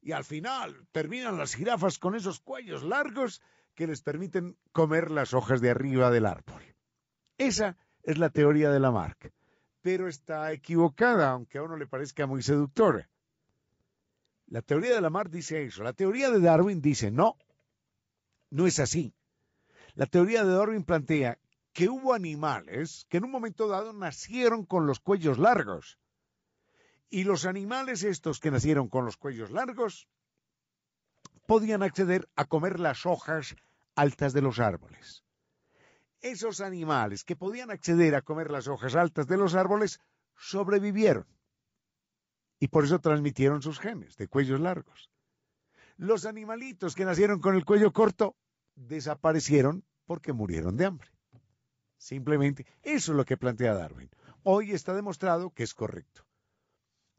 [0.00, 3.40] Y al final terminan las jirafas con esos cuellos largos
[3.76, 6.60] que les permiten comer las hojas de arriba del árbol.
[7.38, 9.32] Esa es la teoría de Lamarck,
[9.80, 13.08] pero está equivocada, aunque a uno le parezca muy seductora.
[14.48, 15.84] La teoría de Lamarck dice eso.
[15.84, 17.36] La teoría de Darwin dice no,
[18.50, 19.14] no es así.
[19.94, 21.38] La teoría de Darwin plantea
[21.72, 25.96] que hubo animales que en un momento dado nacieron con los cuellos largos.
[27.12, 30.08] Y los animales estos que nacieron con los cuellos largos
[31.46, 33.54] podían acceder a comer las hojas
[33.94, 35.22] altas de los árboles.
[36.22, 40.00] Esos animales que podían acceder a comer las hojas altas de los árboles
[40.38, 41.26] sobrevivieron
[42.58, 45.10] y por eso transmitieron sus genes de cuellos largos.
[45.98, 48.36] Los animalitos que nacieron con el cuello corto
[48.74, 51.10] desaparecieron porque murieron de hambre.
[51.98, 54.08] Simplemente eso es lo que plantea Darwin.
[54.44, 56.24] Hoy está demostrado que es correcto.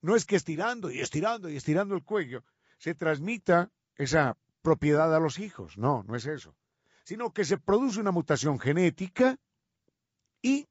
[0.04, 2.44] No es que estirando y estirando y estirando el cuello
[2.78, 5.78] se transmita esa propiedad a los hijos.
[5.78, 6.58] No, no es eso.
[7.06, 9.40] Sino que se produce una mutación genética
[10.42, 10.68] y,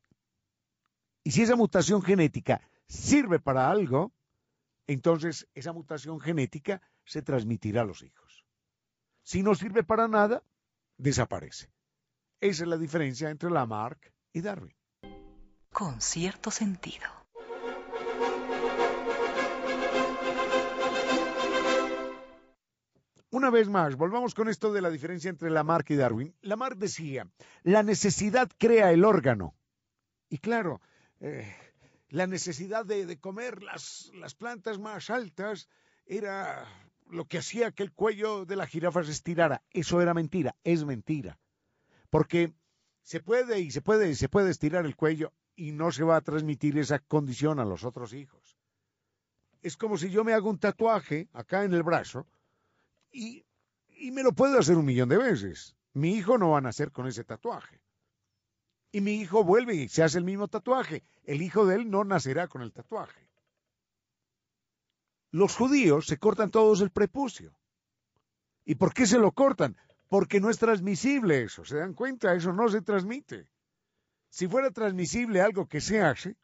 [1.24, 4.12] y si esa mutación genética sirve para algo,
[4.86, 8.44] entonces esa mutación genética se transmitirá a los hijos.
[9.22, 10.42] Si no sirve para nada,
[10.98, 11.72] desaparece.
[12.38, 14.76] Esa es la diferencia entre Lamarck y Darwin.
[15.72, 17.21] Con cierto sentido.
[23.32, 26.34] Una vez más, volvamos con esto de la diferencia entre Lamarck y Darwin.
[26.42, 27.26] Lamarck decía,
[27.62, 29.54] la necesidad crea el órgano.
[30.28, 30.82] Y claro,
[31.18, 31.50] eh,
[32.10, 35.70] la necesidad de, comer las, las, plantas más altas
[36.04, 36.68] era
[37.08, 39.62] lo que hacía que el cuello de la jirafa se estirara.
[39.70, 41.38] Eso era mentira, es mentira.
[42.10, 42.52] Porque
[43.00, 46.16] se puede y se puede y se puede estirar el cuello y no se va
[46.16, 48.58] a transmitir esa condición a los otros hijos.
[49.62, 52.26] Es como si yo me hago un tatuaje acá en el brazo
[53.12, 53.44] y,
[54.10, 55.76] me lo puedo hacer un millón de veces.
[55.92, 57.80] Mi hijo no va a nacer con ese tatuaje.
[58.90, 61.04] Y mi hijo vuelve y se hace el mismo tatuaje.
[61.24, 63.28] El hijo de él no nacerá con el tatuaje.
[65.30, 67.54] Los judíos se cortan todos el prepucio.
[68.64, 69.76] ¿Y por qué se lo cortan?
[70.08, 71.64] Porque no es transmisible eso.
[71.64, 72.34] ¿Se dan cuenta?
[72.34, 73.48] Eso no se transmite.
[74.28, 76.36] Si fuera transmisible algo que se hace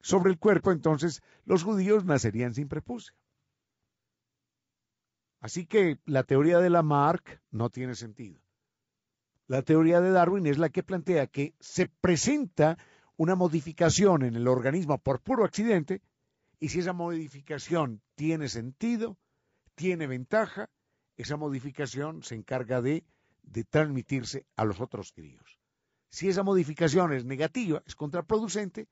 [0.00, 3.14] sobre el cuerpo, entonces los judíos nacerían sin prepucio.
[5.40, 8.40] Así que la teoría de Lamarck no tiene sentido.
[9.46, 12.76] La teoría de Darwin es la que plantea que se presenta
[13.16, 16.02] una modificación en el organismo por puro accidente
[16.60, 19.16] y si esa modificación tiene sentido,
[19.74, 20.68] tiene ventaja,
[21.16, 23.04] esa modificación se encarga de,
[23.42, 25.58] de transmitirse a los otros críos.
[26.10, 28.88] Si esa modificación es negativa, es contraproducente,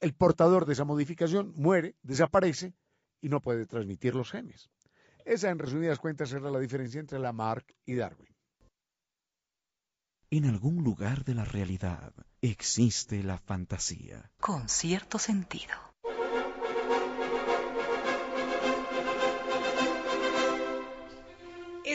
[0.00, 2.74] el portador de esa modificación muere, desaparece
[3.20, 4.70] y no puede transmitir los genes.
[5.26, 8.32] Esa, en resumidas cuentas, era la diferencia entre Lamarck y Darwin.
[10.30, 14.30] En algún lugar de la realidad existe la fantasía.
[14.40, 15.74] Con cierto sentido.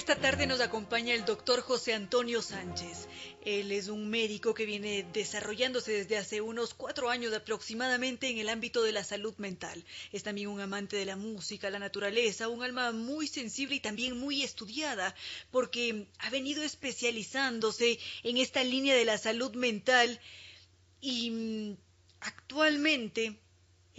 [0.01, 3.07] Esta tarde nos acompaña el doctor José Antonio Sánchez.
[3.45, 8.49] Él es un médico que viene desarrollándose desde hace unos cuatro años aproximadamente en el
[8.49, 9.85] ámbito de la salud mental.
[10.11, 14.17] Es también un amante de la música, la naturaleza, un alma muy sensible y también
[14.19, 15.13] muy estudiada,
[15.51, 20.19] porque ha venido especializándose en esta línea de la salud mental
[20.99, 21.77] y mm,
[22.21, 23.39] actualmente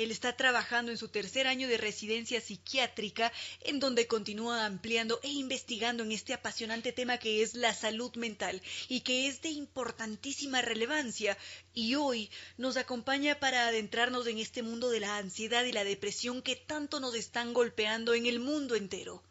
[0.02, 5.28] él está trabajando en su tercer año de residencia psiquiátrica, en donde continúa ampliando e
[5.28, 10.62] investigando en este apasionante tema que es la salud mental y que es de importantísima
[10.62, 11.36] relevancia.
[11.74, 16.42] Y hoy nos acompaña para adentrarnos en este mundo de la ansiedad y la depresión
[16.42, 19.22] que tanto nos están golpeando en el mundo entero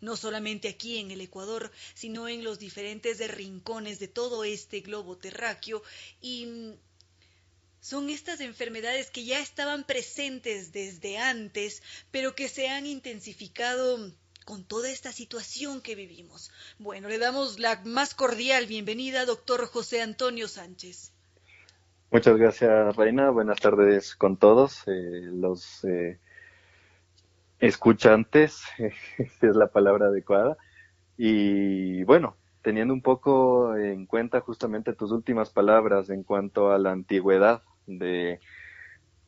[0.00, 5.16] no solamente aquí en el Ecuador, sino en los diferentes rincones de todo este globo
[5.16, 5.82] terráqueo
[6.20, 6.46] y
[7.80, 14.12] son estas enfermedades que ya estaban presentes desde antes, pero que se han intensificado
[14.44, 16.50] con toda esta situación que vivimos.
[16.78, 21.12] Bueno, le damos la más cordial bienvenida, doctor José Antonio Sánchez.
[22.10, 23.28] Muchas gracias, Reina.
[23.28, 26.18] Buenas tardes con todos eh, los eh,
[27.58, 30.56] escuchantes, si es la palabra adecuada.
[31.18, 36.92] Y bueno, teniendo un poco en cuenta justamente tus últimas palabras en cuanto a la
[36.92, 38.40] antigüedad de,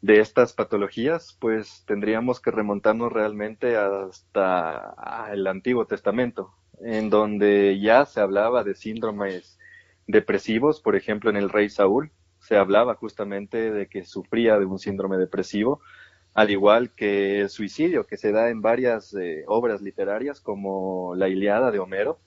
[0.02, 8.20] estas patologías, pues tendríamos que remontarnos realmente hasta el Antiguo Testamento, en donde ya se
[8.20, 9.58] hablaba de síndromes
[10.06, 12.10] depresivos, por ejemplo, en el rey Saúl
[12.40, 15.80] se hablaba justamente de que sufría de un síndrome depresivo,
[16.34, 21.28] al igual que el suicidio que se da en varias eh, obras literarias como la
[21.28, 22.18] Iliada de Homero,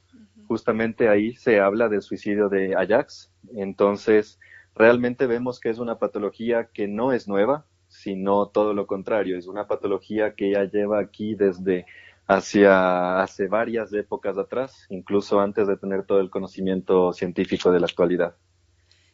[0.48, 4.40] justamente ahí se habla del suicidio de Ajax, entonces
[4.76, 9.48] realmente vemos que es una patología que no es nueva, sino todo lo contrario, es
[9.48, 11.86] una patología que ya lleva aquí desde
[12.28, 17.86] hacia hace varias épocas atrás, incluso antes de tener todo el conocimiento científico de la
[17.86, 18.36] actualidad.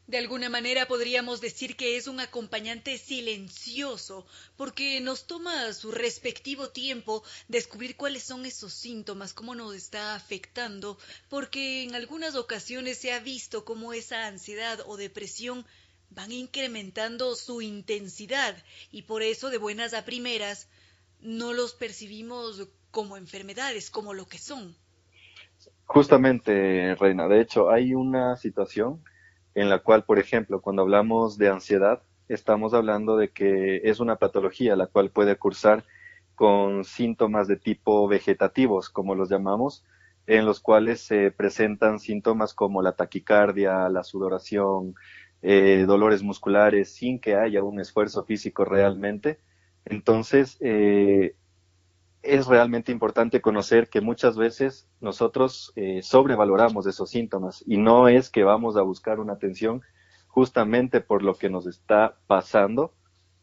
[0.10, 4.26] De alguna manera podríamos decir que es un acompañante silencioso,
[4.58, 10.98] porque nos toma su respectivo tiempo descubrir cuáles son esos síntomas, cómo nos está afectando,
[11.30, 15.64] porque en algunas ocasiones se ha visto cómo esa ansiedad o depresión
[16.10, 18.58] van incrementando su intensidad
[18.92, 20.70] y por eso de buenas a primeras
[21.22, 24.76] no los percibimos como enfermedades, como lo que son.
[25.86, 29.04] Justamente, Reina, de hecho hay una situación
[29.56, 34.18] en la cual, por ejemplo, cuando hablamos de ansiedad, estamos hablando de que es una
[34.18, 35.84] patología la cual puede cursar
[36.36, 39.84] con síntomas de tipo vegetativos, como los llamamos,
[40.28, 44.96] en los cuales se presentan síntomas como la taquicardia, la sudoración,
[45.42, 49.40] eh, dolores musculares, sin que haya un esfuerzo físico realmente.
[49.86, 51.36] Entonces, eh,
[52.22, 58.30] es realmente importante conocer que muchas veces nosotros eh, sobrevaloramos esos síntomas y no es
[58.30, 59.82] que vamos a buscar una atención
[60.28, 62.94] justamente por lo que nos está pasando,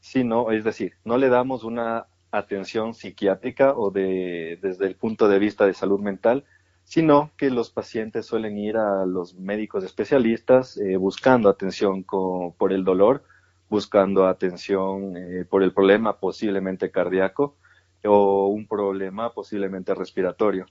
[0.01, 5.39] sino, es decir, no le damos una atención psiquiátrica o de, desde el punto de
[5.39, 6.45] vista de salud mental,
[6.85, 12.85] sino que los pacientes suelen ir a los médicos especialistas eh, buscando atención por el
[12.85, 13.25] dolor,
[13.69, 17.57] buscando atención eh, por el problema posiblemente cardíaco,
[18.05, 20.67] o un problema posiblemente respiratorio.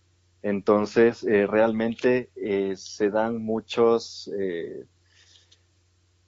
[0.45, 4.85] Entonces, eh, realmente eh, se dan muchos, eh,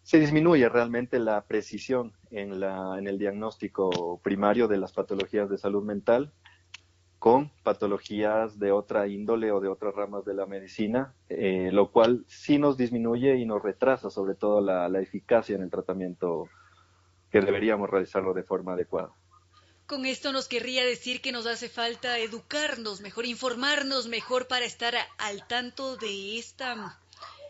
[0.02, 5.60] se disminuye realmente la precisión en, la, en el diagnóstico primario de las patologías de
[5.60, 6.32] salud mental
[7.20, 12.58] con patologías de otra índole o de otras ramas de la medicina, lo cual sí
[12.58, 16.48] nos disminuye y nos retrasa sobre todo la, la eficacia en el tratamiento
[17.32, 19.12] que deberíamos realizarlo de forma adecuada.
[19.88, 24.94] Con esto nos querría decir que nos hace falta educarnos mejor, informarnos mejor para estar
[25.18, 27.00] al tanto de esta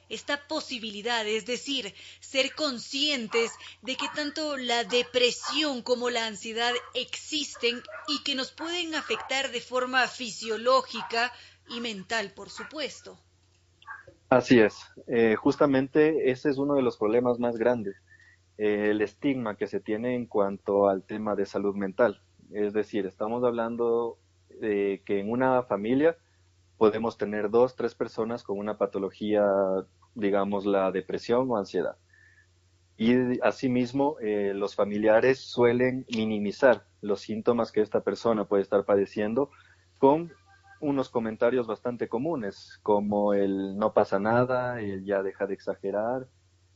[0.10, 7.82] esta posibilidad, es decir, ser conscientes de que tanto la depresión como la ansiedad existen
[8.08, 11.34] y que nos pueden afectar de forma fisiológica
[11.68, 13.18] y mental, por supuesto.
[14.30, 14.78] Así es,
[15.08, 17.96] eh, justamente ese es uno de los problemas más grandes,
[18.58, 22.22] eh, el estigma que se tiene en cuanto al tema de salud mental.
[22.52, 24.18] Es decir, estamos hablando
[24.62, 26.18] de que en una familia
[26.78, 29.46] podemos tener dos, tres personas con una patología,
[30.16, 31.98] digamos, la depresión o ansiedad.
[32.98, 39.52] Y asimismo, eh, los familiares suelen minimizar los síntomas que esta persona puede estar padeciendo
[40.00, 40.32] con
[40.80, 46.28] unos comentarios bastante comunes, como el no pasa nada, el ya deja de exagerar,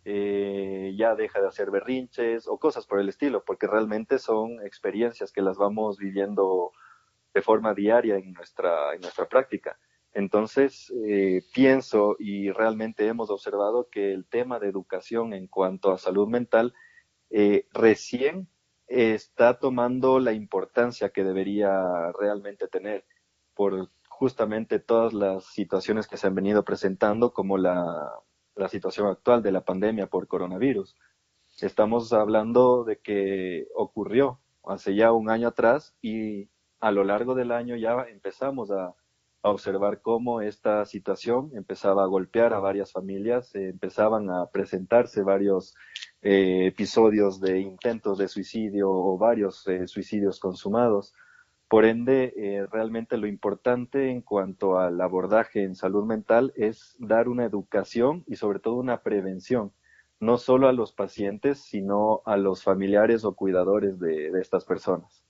[0.04, 5.32] eh, ya deja de hacer berrinches o cosas por el estilo, porque realmente son experiencias
[5.32, 6.72] que las vamos viviendo
[7.34, 9.78] de forma diaria en nuestra, en nuestra práctica.
[10.14, 15.97] Entonces, eh, pienso y realmente hemos observado que el tema de educación en cuanto a
[15.97, 16.74] salud mental
[17.30, 18.49] eh, recién
[18.88, 23.06] está tomando la importancia que debería realmente tener
[23.54, 28.12] por justamente todas las situaciones que se han venido presentando, como la,
[28.56, 30.95] la situación actual de la pandemia por coronavirus.
[31.62, 36.49] Estamos hablando de que ocurrió hace ya un año atrás y
[36.80, 38.93] a lo largo del año ya empezamos a,
[39.43, 45.74] observar cómo esta situación empezaba a golpear a varias familias, eh, empezaban a presentarse varios
[46.22, 51.16] eh, episodios de intentos de suicidio o varios eh, suicidios consumados.
[51.72, 57.45] Por ende, realmente lo importante en cuanto al abordaje en salud mental es dar una
[57.45, 59.72] educación y sobre todo una prevención
[60.22, 65.24] no solo a los pacientes, sino a los familiares o cuidadores de, estas personas.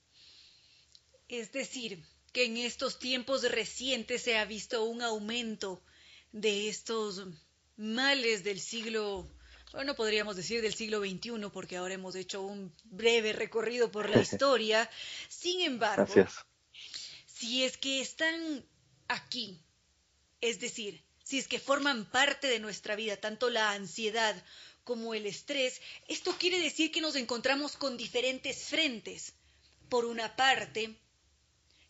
[1.28, 5.80] Es decir, que en estos tiempos recientes se ha visto un aumento
[6.32, 7.26] de estos
[7.76, 9.30] males del siglo,
[9.72, 14.20] bueno, podríamos decir del siglo XXI, porque ahora hemos hecho un breve recorrido por la
[14.22, 14.88] historia.
[15.28, 16.14] Sin embargo,
[17.26, 18.64] si es que están
[19.08, 19.60] aquí,
[20.40, 24.42] es decir, si es que forman parte de nuestra vida, tanto la ansiedad
[24.84, 29.34] como el estrés, esto quiere decir que nos encontramos con diferentes frentes.
[29.88, 30.96] Por una parte,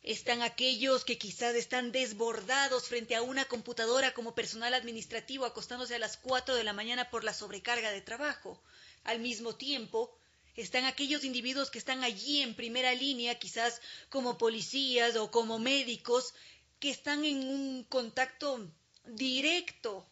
[0.03, 6.01] están aquellos que quizás están desbordados frente a una computadora como personal administrativo acostándose a
[6.01, 8.61] las 4 de la mañana por la sobrecarga de trabajo.
[9.05, 10.13] Al mismo tiempo,
[10.57, 13.81] están aquellos individuos que están allí en primera línea, quizás
[14.11, 16.35] como policías o como médicos,
[16.81, 18.69] que están en un contacto
[19.05, 20.07] directo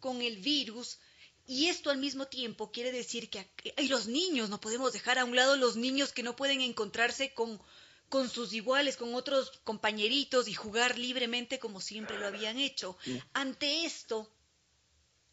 [0.00, 0.98] con el virus
[1.46, 5.24] y esto al mismo tiempo quiere decir que hay los niños, no podemos dejar a
[5.24, 7.60] un lado los niños que no pueden encontrarse con,
[8.08, 12.96] con sus iguales, con otros compañeritos y jugar libremente como siempre lo habían hecho.
[13.32, 14.30] Ante esto,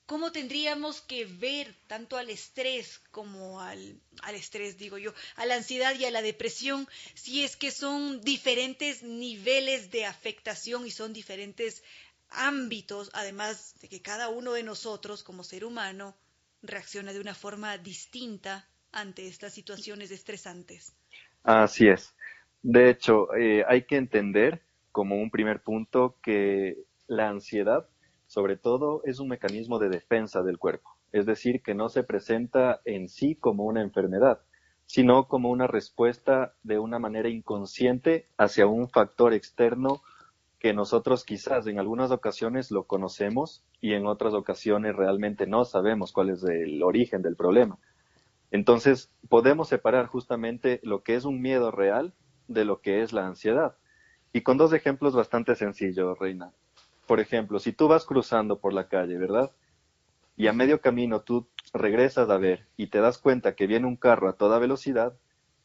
[0.06, 5.56] ¿cómo tendríamos que ver tanto al estrés como al, al estrés, digo yo, a la
[5.56, 11.14] ansiedad y a la depresión, si es que son diferentes niveles de afectación y son
[11.14, 11.84] diferentes
[12.30, 16.16] ámbitos, además de que cada uno de nosotros como ser humano
[16.64, 20.94] reacciona de una forma distinta ante estas situaciones estresantes.
[21.44, 22.13] Así es.
[22.64, 27.90] De hecho, eh, hay que entender como un primer punto que la ansiedad,
[28.28, 30.90] sobre todo, es un mecanismo de defensa del cuerpo.
[31.12, 34.40] Es decir, que no se presenta en sí como una enfermedad,
[34.86, 40.02] sino como una respuesta de una manera inconsciente hacia un factor externo
[40.58, 46.14] que nosotros quizás en algunas ocasiones lo conocemos y en otras ocasiones realmente no sabemos
[46.14, 47.78] cuál es el origen del problema.
[48.52, 52.14] Entonces, podemos separar justamente lo que es un miedo real
[52.48, 53.76] de lo que es la ansiedad.
[54.32, 56.52] Y con dos ejemplos bastante sencillos, Reina.
[57.08, 59.52] Por ejemplo, si tú vas cruzando por la calle, ¿verdad?
[60.36, 63.98] Y a medio camino tú regresas a ver y te das cuenta que viene un
[63.98, 65.16] carro a toda velocidad,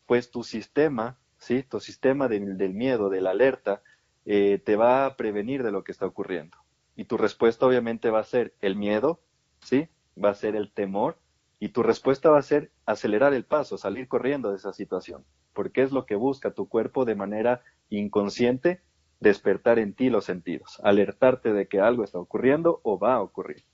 [0.06, 1.62] pues tu sistema, ¿sí?
[1.62, 3.82] Tu sistema del miedo, de la alerta,
[4.26, 6.58] eh, te va a prevenir de lo que está ocurriendo.
[6.96, 9.20] Y tu respuesta obviamente va a ser el miedo,
[9.62, 9.88] ¿sí?
[10.22, 11.16] Va a ser el temor
[11.60, 15.24] y tu respuesta va a ser acelerar el paso, salir corriendo de esa situación,
[15.58, 18.80] porque es lo que busca tu cuerpo de manera inconsciente,
[19.18, 23.64] despertar en ti los sentidos, alertarte de que algo está ocurriendo o va a ocurrir.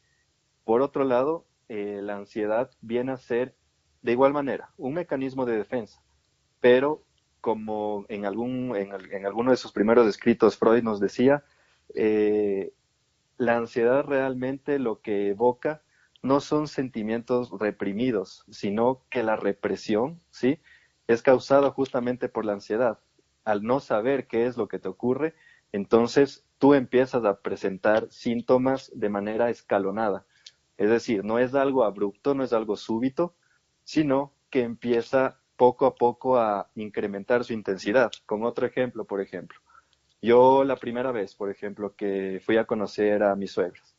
[0.64, 3.55] Por otro lado, eh, la ansiedad viene a ser
[4.01, 6.01] de igual manera un mecanismo de defensa,
[6.59, 7.03] pero
[7.43, 11.45] como en, algún, en, alguno de sus primeros escritos Freud nos decía,
[11.95, 12.72] eh,
[13.37, 15.82] la ansiedad realmente lo que evoca
[16.22, 20.61] no son sentimientos reprimidos, sino que la represión, ¿sí?
[21.07, 22.99] Es causada justamente por la ansiedad.
[23.45, 25.35] Al no saber qué es lo que te ocurre,
[25.73, 30.25] entonces tú empiezas a presentar síntomas de manera escalonada.
[30.77, 33.35] Es decir, no es algo abrupto, no es algo súbito,
[33.85, 38.11] sino que empieza poco a poco a incrementar su intensidad.
[38.27, 39.59] Con otro ejemplo, por ejemplo,
[40.23, 43.95] yo la primera vez, por ejemplo, que fui a conocer a mis suegros,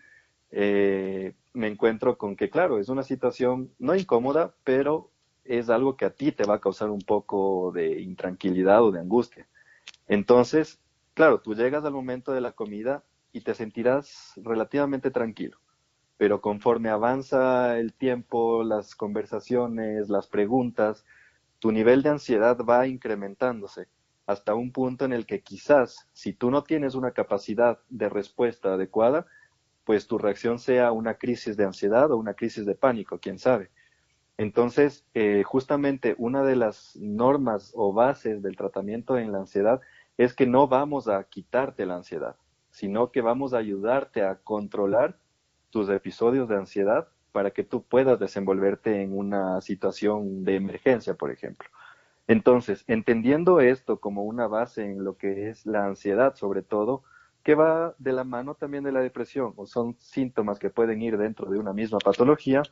[0.51, 5.11] eh, me encuentro con que, claro, es una situación no incómoda, pero
[5.45, 8.99] es algo que a ti te va a causar un poco de intranquilidad o de
[8.99, 9.47] angustia.
[10.07, 10.79] Entonces,
[11.13, 15.57] claro, tú llegas al momento de la comida y te sentirás relativamente tranquilo,
[16.17, 21.05] pero conforme avanza el tiempo, las conversaciones, las preguntas,
[21.59, 23.87] tu nivel de ansiedad va incrementándose
[24.25, 28.73] hasta un punto en el que quizás si tú no tienes una capacidad de respuesta
[28.73, 29.27] adecuada,
[29.83, 33.69] pues tu reacción sea una crisis de ansiedad o una crisis de pánico, quién sabe.
[34.37, 39.79] Entonces, eh, justamente una de las normas o bases del tratamiento en la ansiedad
[40.17, 42.35] es que no vamos a quitarte la ansiedad,
[42.69, 45.17] sino que vamos a ayudarte a controlar
[45.69, 51.31] tus episodios de ansiedad para que tú puedas desenvolverte en una situación de emergencia, por
[51.31, 51.67] ejemplo.
[52.27, 57.03] Entonces, entendiendo esto como una base en lo que es la ansiedad, sobre todo,
[57.43, 61.17] que va de la mano también de la depresión, o son síntomas que pueden ir
[61.17, 62.63] dentro de una misma patología,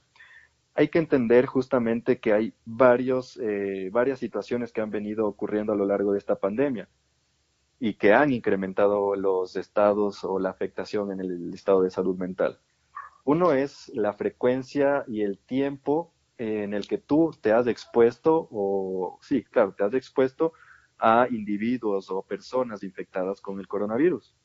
[0.75, 5.75] hay que entender justamente que hay varios, eh, varias situaciones que han venido ocurriendo a
[5.75, 6.89] lo largo de esta pandemia
[7.79, 12.59] y que han incrementado los estados o la afectación en el estado de salud mental.
[13.25, 19.19] Uno es la frecuencia y el tiempo en el que tú te has expuesto, o
[19.21, 20.53] sí, claro, te has expuesto
[20.97, 24.35] a individuos o personas infectadas con el coronavirus.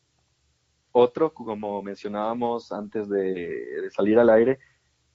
[0.92, 4.58] Otro, como mencionábamos antes de, salir al aire,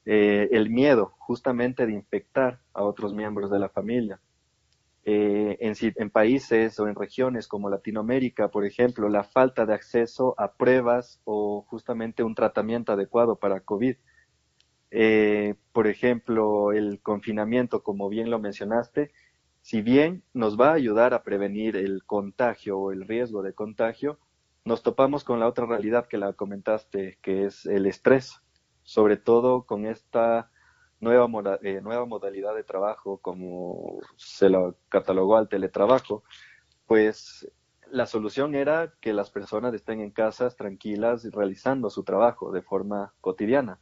[0.06, 4.20] eh, el miedo justamente de infectar a otros miembros de la familia.
[5.06, 10.34] Eh, en, en, países o en regiones como Latinoamérica, por ejemplo, la falta de acceso
[10.38, 13.97] a pruebas o justamente un tratamiento adecuado para COVID
[14.95, 19.12] eh, por ejemplo, el confinamiento, como bien lo mencionaste,
[19.64, 24.20] si bien nos va a ayudar a prevenir el contagio o el riesgo de contagio,
[24.66, 28.43] nos topamos con la otra realidad que la comentaste, que es el estrés,
[28.84, 30.52] sobre todo con esta
[31.00, 31.28] nueva,
[31.62, 36.24] eh, nueva modalidad de trabajo, como se lo catalogó al teletrabajo,
[36.88, 37.50] pues
[37.92, 43.14] la solución era que las personas estén en casas tranquilas realizando su trabajo de forma
[43.22, 43.80] cotidiana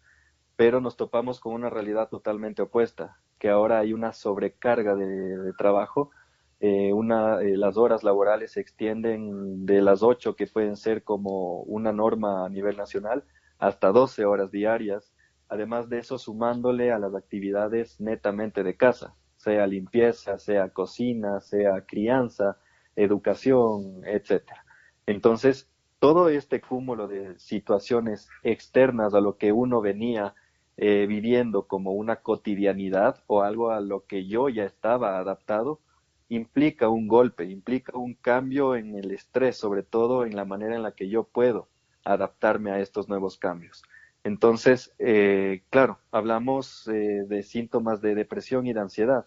[0.62, 6.12] pero nos topamos con una realidad totalmente opuesta, que ahora hay una sobrecarga de, trabajo,
[6.60, 11.62] eh, una, eh, las horas laborales se extienden de las 8, que pueden ser como
[11.64, 13.24] una norma a nivel nacional,
[13.62, 15.14] hasta 12 horas diarias,
[15.48, 21.86] además de eso sumándole a las actividades netamente de casa, sea limpieza, sea cocina, sea
[21.86, 22.58] crianza,
[22.96, 24.66] educación, etcétera.
[25.06, 30.34] Entonces, todo este cúmulo de situaciones externas a lo que uno venía
[30.78, 35.82] eh, viviendo como una cotidianidad o algo a lo que yo ya estaba adaptado,
[36.30, 40.82] implica un golpe, implica un cambio en el estrés, sobre todo en la manera en
[40.82, 41.68] la que yo puedo
[42.04, 43.84] adaptarme a estos nuevos cambios.
[44.24, 49.26] Entonces, eh, claro, hablamos eh, de síntomas de depresión y de ansiedad.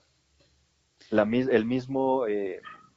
[1.11, 2.25] el mismo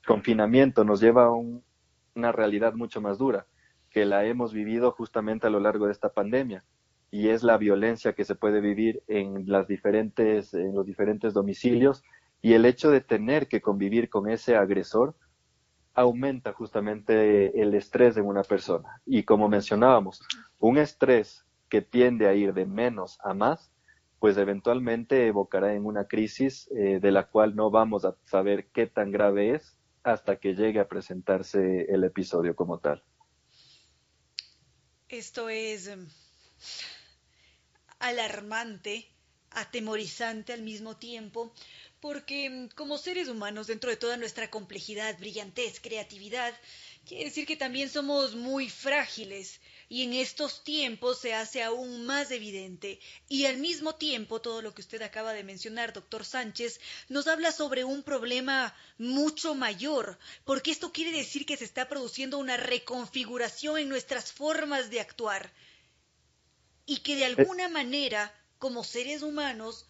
[0.06, 3.48] confinamiento nos lleva a una realidad mucho más dura,
[3.90, 6.64] que la hemos vivido justamente a lo largo de esta pandemia
[7.10, 10.54] y es la violencia que se puede vivir en los diferentes
[11.34, 12.04] domicilios
[12.42, 15.16] y el hecho de tener que convivir con ese agresor
[15.98, 20.22] aumenta justamente el estrés en una persona y como mencionábamos
[20.60, 23.72] un estrés que tiende a ir de menos a más
[24.20, 28.86] pues eventualmente evocará en una crisis eh, de la cual no vamos a saber qué
[28.86, 33.04] tan grave es hasta que llegue a presentarse el episodio como tal.
[35.10, 36.08] Esto es em,
[37.98, 39.08] alarmante,
[39.52, 41.54] atemorizante al mismo tiempo,
[42.00, 46.54] porque mm, como seres humanos, dentro de toda nuestra complejidad, brillantez, creatividad,
[47.06, 52.32] quiere decir que también somos muy frágiles y en estos tiempos se hace aún más
[52.32, 53.00] evidente.
[53.30, 57.52] Y al mismo tiempo, todo lo que usted acaba de mencionar, doctor Sánchez, nos habla
[57.52, 63.78] sobre un problema mucho mayor, porque esto quiere decir que se está produciendo una reconfiguración
[63.78, 65.52] en nuestras formas de actuar
[66.86, 67.26] y que de eh.
[67.26, 69.86] alguna manera, como seres humanos,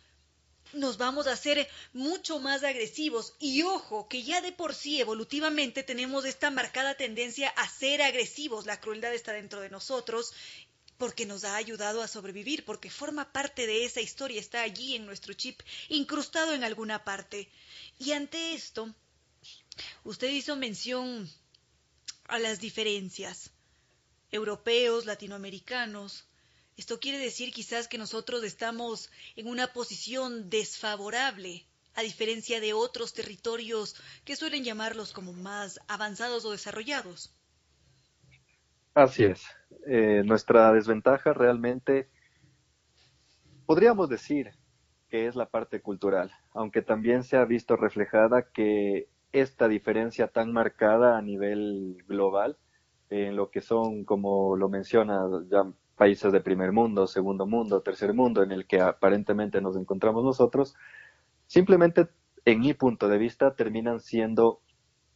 [0.74, 3.34] nos vamos a hacer mucho más agresivos.
[3.40, 8.66] Y ojo, que ya de por sí evolutivamente tenemos esta marcada tendencia a ser agresivos.
[8.66, 10.34] La crueldad está dentro de nosotros
[10.98, 15.06] porque nos ha ayudado a sobrevivir, porque forma parte de esa historia, está allí en
[15.06, 17.50] nuestro chip, incrustado en alguna parte.
[18.00, 18.94] Y ante esto,
[20.04, 21.30] usted hizo mención
[22.28, 23.52] a las diferencias.
[24.32, 26.26] Europeos, latinoamericanos,
[26.78, 31.66] esto quiere decir quizás que nosotros estamos en una posición desfavorable,
[31.96, 37.34] a diferencia de otros territorios que suelen llamarlos como más avanzados o desarrollados.
[38.94, 39.44] Así es.
[39.88, 42.10] Eh, nuestra desventaja realmente
[43.66, 44.52] podríamos decir
[45.10, 50.52] que es la parte cultural, aunque también se ha visto reflejada que esta diferencia tan
[50.54, 52.58] marcada a nivel global,
[53.10, 55.66] en lo que son, como lo menciona ya
[55.98, 60.76] países de primer mundo, segundo mundo, tercer mundo, en el que aparentemente nos encontramos nosotros,
[61.48, 62.08] simplemente
[62.46, 64.62] en mi punto de vista terminan siendo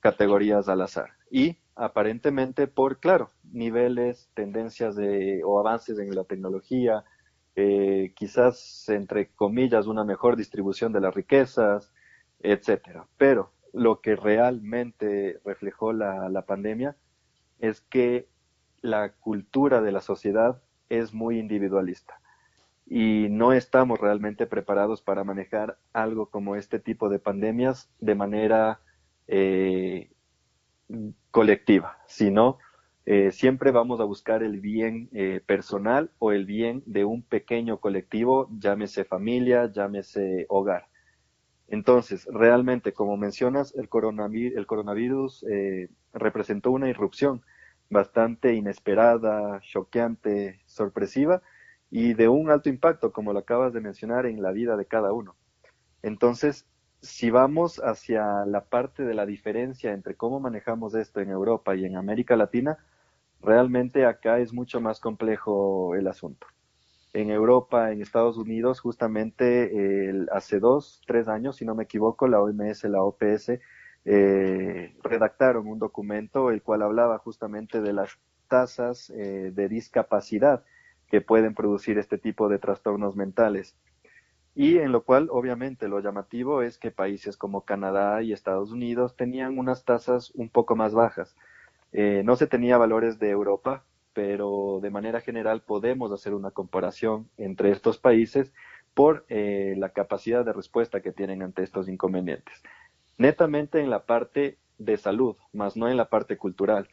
[0.01, 7.05] categorías al azar y aparentemente por, claro, niveles, tendencias de, o avances en la tecnología,
[7.55, 11.93] eh, quizás entre comillas una mejor distribución de las riquezas,
[12.39, 13.07] etcétera.
[13.17, 16.97] Pero lo que realmente reflejó la, la pandemia
[17.59, 18.27] es que
[18.81, 20.61] la cultura de la sociedad
[20.91, 22.21] es muy individualista
[22.93, 28.81] y no estamos realmente preparados para manejar algo como este tipo de pandemias de manera
[29.29, 30.11] eh,
[31.31, 32.57] colectiva, sino
[33.05, 37.77] eh, siempre vamos a buscar el bien eh, personal o el bien de un pequeño
[37.77, 40.87] colectivo, llámese familia, llámese hogar.
[41.69, 45.45] Entonces, realmente, como mencionas, el coronavirus, el coronavirus
[46.11, 47.41] representó una irrupción
[47.91, 51.43] bastante inesperada, choqueante, sorpresiva,
[51.91, 55.11] y de un alto impacto, como lo acabas de mencionar, en la vida de cada
[55.11, 55.35] uno.
[56.01, 56.65] Entonces,
[57.01, 61.85] si vamos hacia la parte de la diferencia entre cómo manejamos esto en Europa y
[61.85, 62.77] en América Latina,
[63.41, 66.47] realmente acá es mucho más complejo el asunto.
[67.13, 72.39] En Europa, en Estados Unidos, justamente hace dos, tres años, si no me equivoco, la
[72.39, 73.59] OMS, la OPS,
[74.03, 80.63] eh, redactaron un documento el cual hablaba justamente de las tasas eh, de discapacidad
[81.07, 83.75] que pueden producir este tipo de trastornos mentales.
[84.55, 89.15] Y en lo cual, obviamente, lo llamativo es que países como Canadá y Estados Unidos
[89.15, 91.37] tenían unas tasas un poco más bajas.
[91.93, 97.29] Eh, no se tenía valores de Europa, pero de manera general podemos hacer una comparación
[97.37, 98.51] entre estos países
[98.93, 102.61] por la capacidad de respuesta que tienen ante estos inconvenientes.
[103.21, 106.89] Netamente en la parte de salud, más no en la parte cultural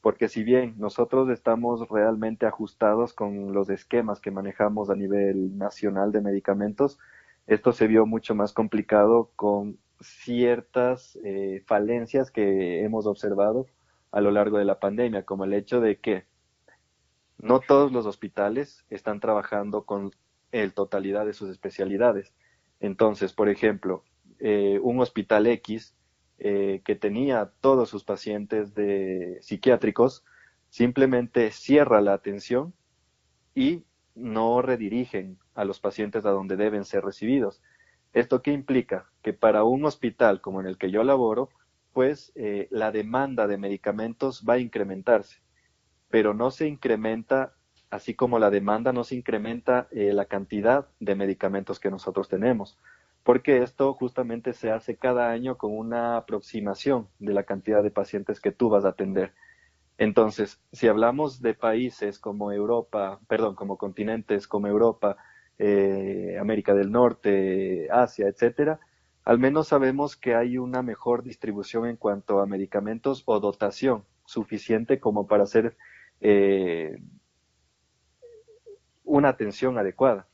[0.00, 6.10] porque si bien nosotros estamos realmente ajustados con los esquemas que manejamos a nivel nacional
[6.10, 6.98] de medicamentos,
[7.46, 13.66] esto se vio mucho más complicado con ciertas eh, falencias que hemos observado
[14.10, 16.24] a lo largo de la pandemia, como el hecho de que
[17.38, 20.12] no todos los hospitales están trabajando con
[20.52, 22.32] el totalidad de sus especialidades.
[22.80, 24.02] Entonces, por ejemplo,
[24.40, 25.94] eh, un hospital X
[26.38, 30.24] eh, que tenía todos sus pacientes de psiquiátricos,
[30.70, 32.72] simplemente cierra la atención
[33.54, 33.84] y
[34.14, 37.60] no redirigen a los pacientes a donde deben ser recibidos.
[38.14, 39.10] ¿Esto qué implica?
[39.22, 41.50] Que para un hospital como en el que yo laboro,
[41.92, 45.42] pues eh, la demanda de medicamentos va a incrementarse,
[46.08, 47.52] pero no se incrementa,
[47.90, 52.78] así como la demanda no se incrementa la cantidad de medicamentos que nosotros tenemos
[53.22, 58.40] porque esto justamente se hace cada año con una aproximación de la cantidad de pacientes
[58.40, 59.32] que tú vas a atender.
[59.98, 65.16] Entonces, si hablamos de países como Europa, perdón, como continentes como Europa,
[65.58, 68.80] eh, América del Norte, Asia, etcétera,
[69.24, 75.00] al menos sabemos que hay una mejor distribución en cuanto a medicamentos o dotación suficiente
[75.00, 75.76] como para hacer
[76.22, 76.96] eh,
[79.04, 80.26] una atención adecuada.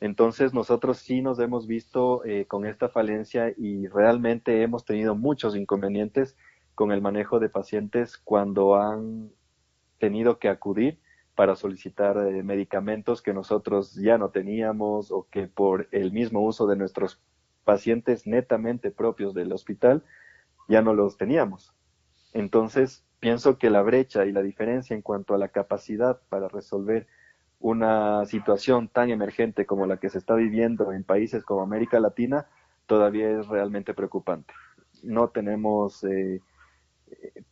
[0.00, 5.56] Entonces nosotros sí nos hemos visto eh, con esta falencia y realmente hemos tenido muchos
[5.56, 6.36] inconvenientes
[6.74, 9.30] con el manejo de pacientes cuando han
[9.98, 11.00] tenido que acudir
[11.34, 16.66] para solicitar eh, medicamentos que nosotros ya no teníamos o que por el mismo uso
[16.66, 17.20] de nuestros
[17.64, 20.04] pacientes netamente propios del hospital
[20.68, 21.74] ya no los teníamos.
[22.32, 27.06] Entonces, pienso que la brecha y la diferencia en cuanto a la capacidad para resolver
[27.64, 32.46] una situación tan emergente como la que se está viviendo en países como América Latina
[32.84, 34.52] todavía es realmente preocupante.
[35.02, 36.42] No tenemos eh,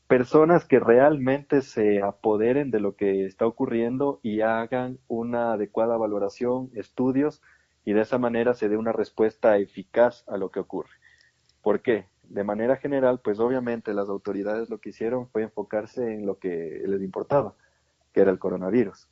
[0.08, 6.70] personas que realmente se apoderen de lo que está ocurriendo y hagan una adecuada valoración,
[6.74, 7.40] estudios,
[7.86, 10.92] y de esa manera se dé una respuesta eficaz a lo que ocurre.
[11.62, 12.04] ¿Por qué?
[12.24, 16.82] De manera general, pues obviamente las autoridades lo que hicieron fue enfocarse en lo que
[16.84, 17.54] les importaba,
[18.12, 19.08] que era el coronavirus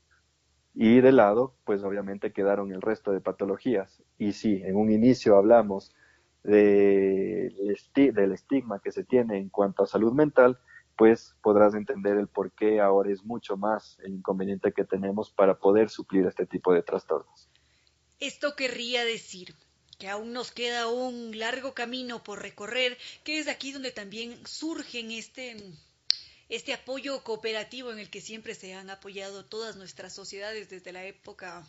[0.74, 4.02] y de lado, pues obviamente quedaron el resto de patologías.
[4.18, 5.94] Y si en un inicio hablamos
[6.42, 7.52] de,
[7.94, 10.58] del estigma que se tiene en cuanto a salud mental,
[10.96, 15.58] pues podrás entender el por qué ahora es mucho más el inconveniente que tenemos para
[15.58, 17.48] poder suplir este tipo de trastornos.
[18.20, 19.54] Esto querría decir
[19.98, 25.10] que aún nos queda un largo camino por recorrer, que es aquí donde también surgen
[25.10, 25.56] este
[26.50, 31.04] este apoyo cooperativo en el que siempre se han apoyado todas nuestras sociedades desde la
[31.04, 31.64] época,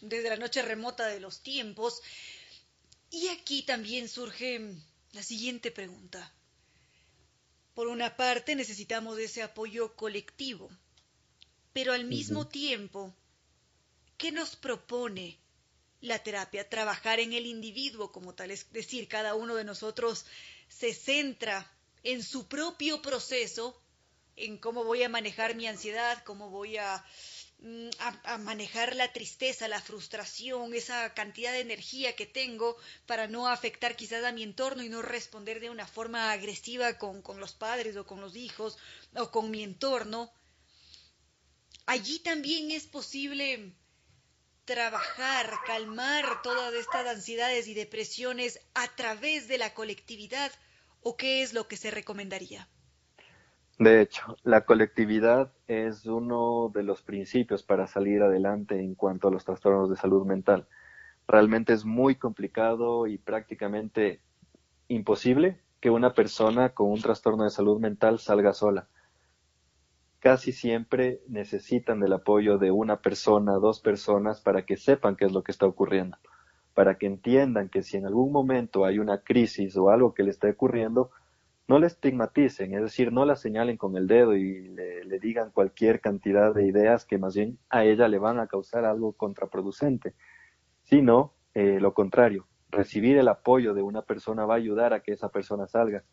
[0.00, 2.00] desde la noche remota de los tiempos.
[3.10, 4.72] Y aquí también surge
[5.12, 6.32] la siguiente pregunta.
[7.74, 10.70] Por una parte necesitamos ese apoyo colectivo,
[11.72, 13.12] pero al mismo tiempo,
[14.16, 15.40] ¿qué nos propone
[16.00, 16.68] la terapia?
[16.68, 20.24] Trabajar en el individuo como tal, es decir, cada uno de nosotros
[20.68, 21.68] se centra
[22.04, 23.80] en su propio proceso
[24.36, 27.88] en cómo voy a manejar mi ansiedad, cómo voy mm,
[28.24, 33.96] a, manejar la tristeza, la frustración, esa cantidad de energía que tengo para no afectar
[33.96, 37.96] quizás a mi entorno y no responder de una forma agresiva con, con los padres
[37.96, 38.78] o con los hijos
[39.14, 40.32] o con mi entorno.
[41.86, 43.74] allí también es posible
[44.64, 50.50] trabajar, calmar todas estas ansiedades y depresiones a través de la colectividad
[51.02, 52.68] o qué es lo que se recomendaría?
[53.78, 59.30] De hecho, la colectividad es uno de los principios para salir adelante en cuanto a
[59.30, 60.66] los trastornos de salud mental.
[61.26, 64.20] Realmente es muy complicado y prácticamente
[64.88, 68.88] imposible que una persona con un trastorno de salud mental salga sola
[70.24, 75.32] casi siempre necesitan del apoyo de una persona, dos personas, para que sepan qué es
[75.32, 76.16] lo que está ocurriendo,
[76.72, 80.30] para que entiendan que si en algún momento hay una crisis o algo que le
[80.30, 81.10] está ocurriendo,
[81.66, 86.00] no le estigmaticen, es decir, no la señalen con el dedo y le, digan cualquier
[86.00, 90.14] cantidad de ideas que más bien a ella le van a causar algo contraproducente,
[90.82, 95.12] sino eh, lo contrario, recibir el apoyo de una persona va a ayudar a que
[95.12, 96.04] esa persona salga.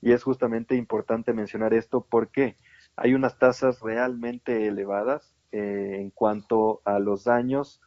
[0.00, 2.56] Y es justamente importante mencionar esto porque
[2.94, 7.80] hay unas tasas realmente elevadas eh, en cuanto a los daños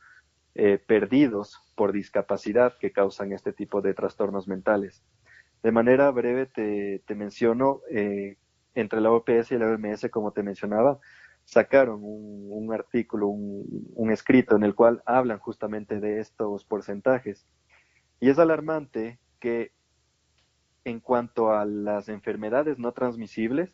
[0.55, 5.03] eh, perdidos por discapacidad que causan este tipo de trastornos mentales.
[5.63, 8.37] De manera breve te, menciono, eh,
[8.75, 10.99] entre la OPS y la OMS, como te mencionaba,
[11.45, 17.47] sacaron un, artículo, un, escrito en el cual hablan justamente de estos porcentajes.
[18.19, 19.71] Y es alarmante que
[20.83, 23.73] en cuanto a las enfermedades no transmisibles,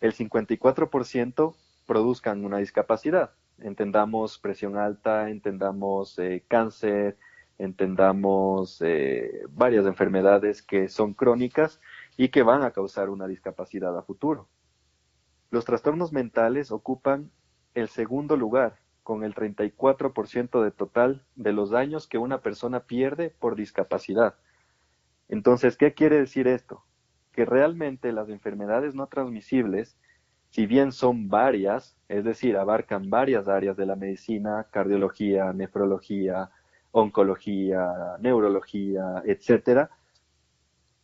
[0.00, 1.54] el 54%
[1.86, 3.32] produzcan una discapacidad.
[3.58, 7.16] Entendamos presión alta, entendamos eh, cáncer,
[7.58, 11.80] entendamos eh, varias enfermedades que son crónicas
[12.16, 14.48] y que van a causar una discapacidad a futuro.
[15.50, 17.30] Los trastornos mentales ocupan
[17.74, 23.30] el segundo lugar, con el 34% de total de los daños que una persona pierde
[23.30, 24.34] por discapacidad.
[25.28, 26.84] Entonces, ¿qué quiere decir esto?
[27.38, 29.96] que realmente las enfermedades no transmisibles,
[30.50, 36.50] si bien son varias, es decir, abarcan varias áreas de la medicina, cardiología, nefrología,
[36.90, 39.90] oncología, neurología, etcétera,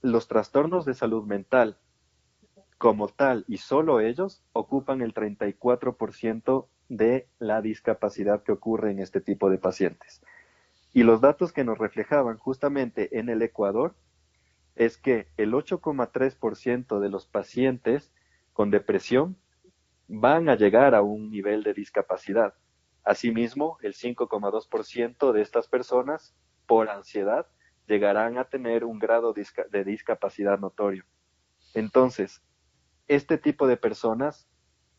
[0.02, 1.78] los trastornos de salud mental
[2.78, 9.20] como tal y solo ellos ocupan el 34% de la discapacidad que ocurre en este
[9.20, 10.22] tipo de pacientes.
[10.92, 13.94] Y los datos que nos reflejaban justamente en el Ecuador
[14.76, 18.12] es que el 8,3% de los pacientes
[18.52, 19.36] con depresión
[20.06, 22.54] van a llegar a un nivel de discapacidad.
[23.04, 26.34] Asimismo, el 5,2% de estas personas
[26.66, 27.46] por ansiedad
[27.86, 31.04] llegarán a tener un grado de discapacidad notorio.
[31.74, 32.42] Entonces,
[33.08, 34.48] este tipo de personas,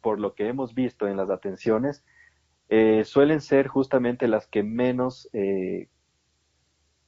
[0.01, 2.05] por lo que hemos visto en las atenciones,
[2.69, 5.89] eh, suelen ser justamente las que menos eh,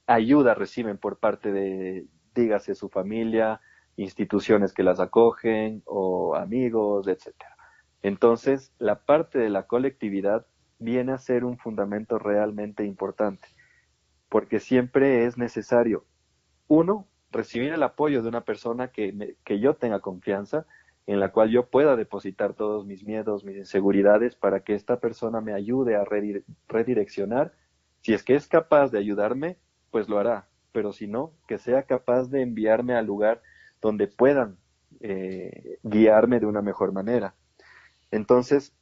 [0.07, 3.61] ayuda reciben por parte de, dígase su familia,
[3.97, 7.55] instituciones que las acogen o amigos, etcétera.
[8.01, 10.45] Entonces, la parte de la colectividad
[10.79, 13.47] viene a ser un fundamento realmente importante,
[14.29, 16.05] porque siempre es necesario,
[16.67, 20.65] uno, recibir el apoyo de una persona que, que yo tenga confianza,
[21.05, 25.39] en la cual yo pueda depositar todos mis miedos, mis inseguridades, para que esta persona
[25.39, 26.03] me ayude a
[26.67, 27.53] redireccionar.
[28.01, 29.57] Si es que es capaz de ayudarme,
[29.89, 30.47] pues lo hará
[30.77, 33.41] pero si no, que sea capaz de enviarme al lugar
[33.81, 34.57] donde puedan
[34.99, 37.33] eh, guiarme de una mejor manera.
[38.11, 38.75] Entonces,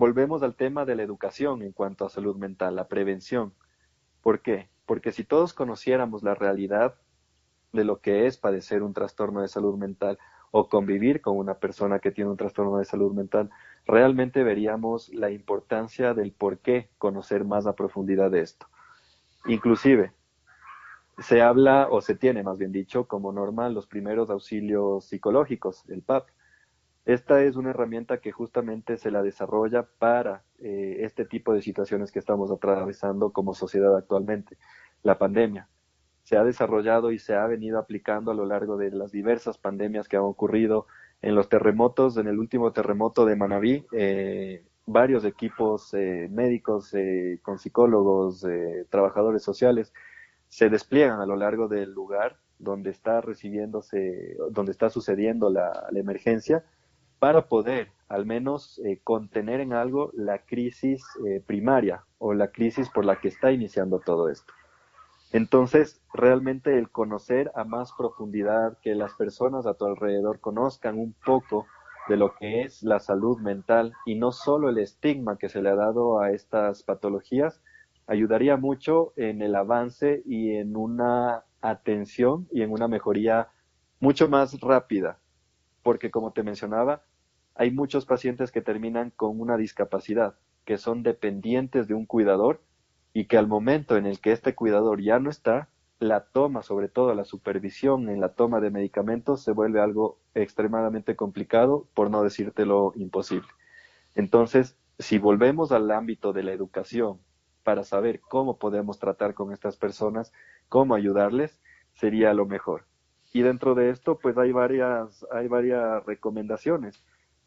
[0.00, 3.52] volvemos al tema de la educación en cuanto a salud mental, la prevención.
[4.22, 4.70] ¿Por qué?
[4.86, 6.94] Porque si todos conociéramos la realidad
[7.74, 10.18] de lo que es padecer un trastorno de salud mental
[10.52, 13.50] o convivir con una persona que tiene un trastorno de salud mental,
[13.84, 18.68] realmente veríamos la importancia del por qué conocer más a profundidad de esto.
[19.44, 20.14] Inclusive,
[21.18, 26.00] se habla, o se tiene más bien dicho, como norma los primeros auxilios psicológicos, el
[26.00, 26.26] PAP.
[27.06, 32.12] Esta es una herramienta que justamente se la desarrolla para eh, este tipo de situaciones
[32.12, 34.58] que estamos atravesando como sociedad actualmente,
[35.02, 35.68] la pandemia.
[36.22, 40.08] Se ha desarrollado y se ha venido aplicando a lo largo de las diversas pandemias
[40.08, 40.86] que han ocurrido
[41.22, 46.94] en los terremotos, en el último terremoto de Manabí, eh, varios equipos eh, médicos
[47.42, 48.46] con psicólogos,
[48.90, 49.92] trabajadores sociales,
[50.48, 56.64] se despliegan a lo largo del lugar donde está recibiéndose, donde está sucediendo la, emergencia,
[57.20, 62.88] para poder al menos eh, contener en algo la crisis eh, primaria o la crisis
[62.88, 64.52] por la que está iniciando todo esto.
[65.32, 71.14] Entonces, realmente el conocer a más profundidad, que las personas a tu alrededor conozcan un
[71.24, 71.66] poco
[72.08, 75.68] de lo que es la salud mental y no solo el estigma que se le
[75.70, 77.62] ha dado a estas patologías,
[78.08, 83.50] ayudaría mucho en el avance y en una atención y en una mejoría
[84.00, 85.18] mucho más rápida,
[85.84, 87.02] porque como te mencionaba,
[87.54, 92.62] hay muchos pacientes que terminan con una discapacidad, que son dependientes de un cuidador
[93.12, 95.68] y que al momento en el que este cuidador ya no está,
[95.98, 101.14] la toma, sobre todo la supervisión en la toma de medicamentos, se vuelve algo extremadamente
[101.14, 103.48] complicado, por no decírtelo imposible.
[104.14, 107.18] Entonces, si volvemos al ámbito de la educación
[107.62, 110.32] para saber cómo podemos tratar con estas personas,
[110.68, 111.60] cómo ayudarles,
[111.94, 112.84] sería lo mejor.
[113.32, 117.02] Y dentro de esto, pues hay varias, hay varias recomendaciones,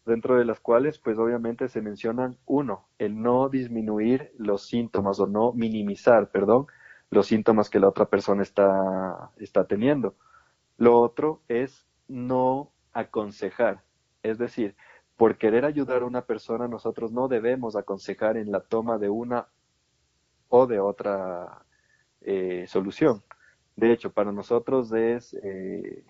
[0.05, 5.27] dentro de las cuales, pues obviamente se mencionan, uno, el no disminuir los síntomas o
[5.27, 6.67] no minimizar, perdón,
[7.09, 10.15] los síntomas que la otra persona está, está teniendo.
[10.77, 13.83] Lo otro es no aconsejar,
[14.23, 14.75] es decir,
[15.15, 19.47] por querer ayudar a una persona, nosotros no debemos aconsejar en la toma de una
[20.49, 21.63] o de otra
[22.21, 23.23] eh, solución.
[23.75, 26.03] De hecho, para nosotros es eh,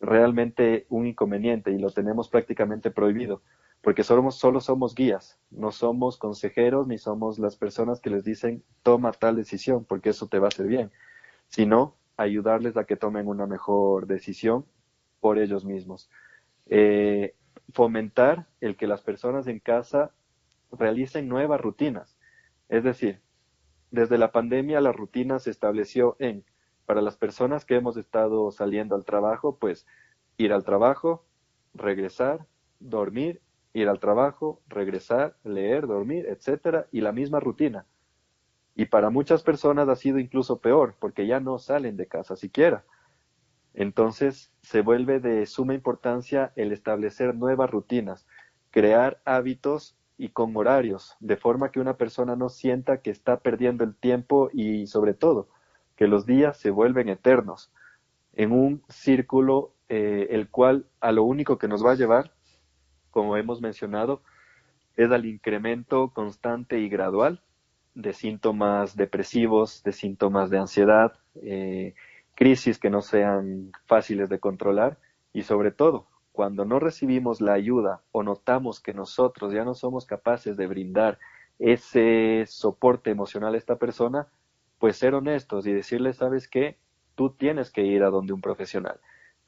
[0.00, 3.42] realmente un inconveniente y lo tenemos prácticamente prohibido,
[3.82, 8.64] porque somos, solo somos guías, no somos consejeros ni somos las personas que les dicen
[8.82, 10.90] toma tal decisión, porque eso te va a hacer bien,
[11.48, 14.64] sino ayudarles a que tomen una mejor decisión
[15.20, 16.10] por ellos mismos.
[16.66, 17.34] Eh,
[17.72, 20.12] fomentar el que las personas en casa
[20.72, 22.18] realicen nuevas rutinas.
[22.68, 23.20] Es decir,
[23.90, 26.44] desde la pandemia la rutina se estableció en,
[26.90, 29.86] para las personas que hemos estado saliendo al trabajo, pues
[30.38, 31.24] ir al trabajo,
[31.72, 32.48] regresar,
[32.80, 33.40] dormir,
[33.72, 37.86] ir al trabajo, regresar, leer, dormir, etcétera, y la misma rutina.
[38.74, 42.84] Y para muchas personas ha sido incluso peor, porque ya no salen de casa siquiera.
[43.72, 48.26] Entonces se vuelve de suma importancia el establecer nuevas rutinas,
[48.72, 53.84] crear hábitos y con horarios, de forma que una persona no sienta que está perdiendo
[53.84, 55.50] el tiempo y sobre todo
[56.00, 57.70] que los días se vuelven eternos
[58.32, 62.32] en un círculo eh, el cual a lo único que nos va a llevar,
[63.10, 64.22] como hemos mencionado,
[64.96, 67.42] es al incremento constante y gradual
[67.94, 71.94] de síntomas depresivos, de síntomas de ansiedad, eh,
[72.34, 74.96] crisis que no sean fáciles de controlar
[75.34, 80.06] y sobre todo, cuando no recibimos la ayuda o notamos que nosotros ya no somos
[80.06, 81.18] capaces de brindar
[81.58, 84.28] ese soporte emocional a esta persona,
[84.80, 86.78] pues ser honestos y decirle, sabes qué,
[87.14, 88.98] tú tienes que ir a donde un profesional.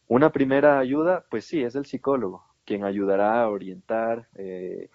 [0.07, 4.91] Una primera ayuda, pues sí, es el psicólogo, quien ayudará a orientar, eh,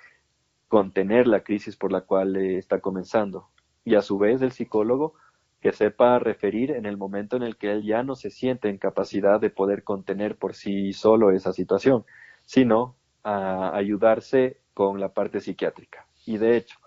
[0.68, 3.50] contener la crisis por la cual está comenzando.
[3.84, 5.16] Y a su vez el psicólogo
[5.60, 8.78] que sepa referir en el momento en el que él ya no se siente en
[8.78, 12.06] capacidad de poder contener por sí solo esa situación,
[12.46, 16.06] sino a ayudarse con la parte psiquiátrica.
[16.28, 16.78] Y de hecho,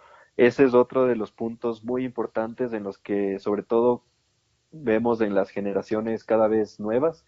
[0.46, 4.04] ese es otro de los puntos muy importantes en los que sobre todo
[4.72, 7.24] vemos en las generaciones cada vez nuevas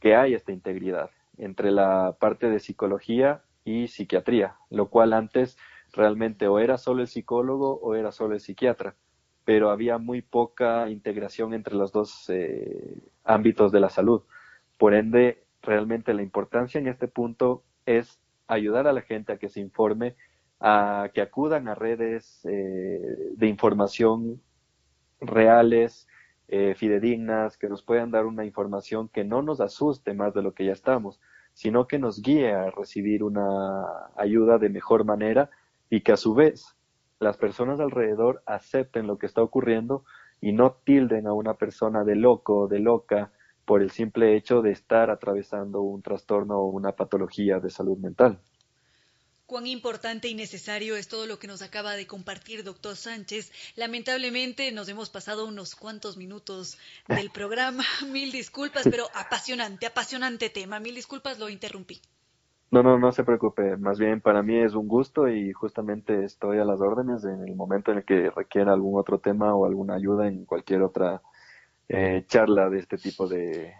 [0.00, 5.56] que hay esta integridad entre la parte de psicología y psiquiatría, lo cual antes
[5.92, 8.94] realmente o era solo el psicólogo o era solo el psiquiatra
[9.44, 14.22] pero había muy poca integración entre los dos eh, ámbitos de la salud.
[14.78, 19.48] Por ende, realmente la importancia en este punto es ayudar a la gente a que
[19.48, 20.16] se informe,
[20.66, 22.98] a que acudan a redes eh,
[23.36, 24.40] de información
[25.20, 26.08] reales,
[26.48, 30.54] eh, fidedignas, que nos puedan dar una información que no nos asuste más de lo
[30.54, 31.20] que ya estamos,
[31.52, 33.84] sino que nos guíe a recibir una
[34.16, 35.50] ayuda de mejor manera
[35.90, 36.74] y que a su vez
[37.20, 40.06] las personas alrededor acepten lo que está ocurriendo
[40.40, 43.32] y no tilden a una persona de loco o de loca
[43.66, 48.40] por el simple hecho de estar atravesando un trastorno o una patología de salud mental.
[49.54, 53.52] Cuán importante y necesario es todo lo que nos acaba de compartir, doctor Sánchez.
[53.76, 56.76] Lamentablemente nos hemos pasado unos cuantos minutos
[57.06, 57.84] del programa.
[58.12, 60.80] Mil disculpas, pero apasionante, apasionante tema.
[60.80, 62.02] Mil disculpas, lo interrumpí.
[62.72, 63.76] No, no, no se preocupe.
[63.76, 67.54] Más bien para mí es un gusto y justamente estoy a las órdenes en el
[67.54, 71.22] momento en el que requiera algún otro tema o alguna ayuda en cualquier otra
[71.88, 73.72] eh, charla de este tipo de,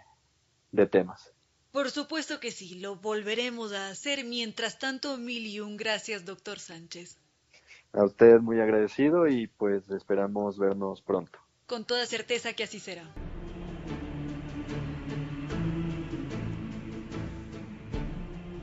[0.71, 1.34] de temas.
[1.75, 4.23] Por supuesto que sí, lo volveremos a hacer.
[4.23, 7.17] Mientras tanto, mil y un gracias, doctor Sánchez.
[7.91, 11.37] A usted muy agradecido y pues esperamos vernos pronto.
[11.67, 13.03] Con toda certeza que así será.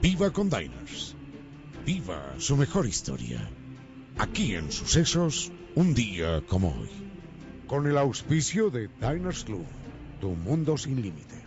[0.01, 1.15] Viva con Diners.
[1.85, 3.47] Viva su mejor historia.
[4.17, 6.89] Aquí en Sucesos, un día como hoy.
[7.67, 9.67] Con el auspicio de Diners Club,
[10.19, 11.42] tu mundo sin límites.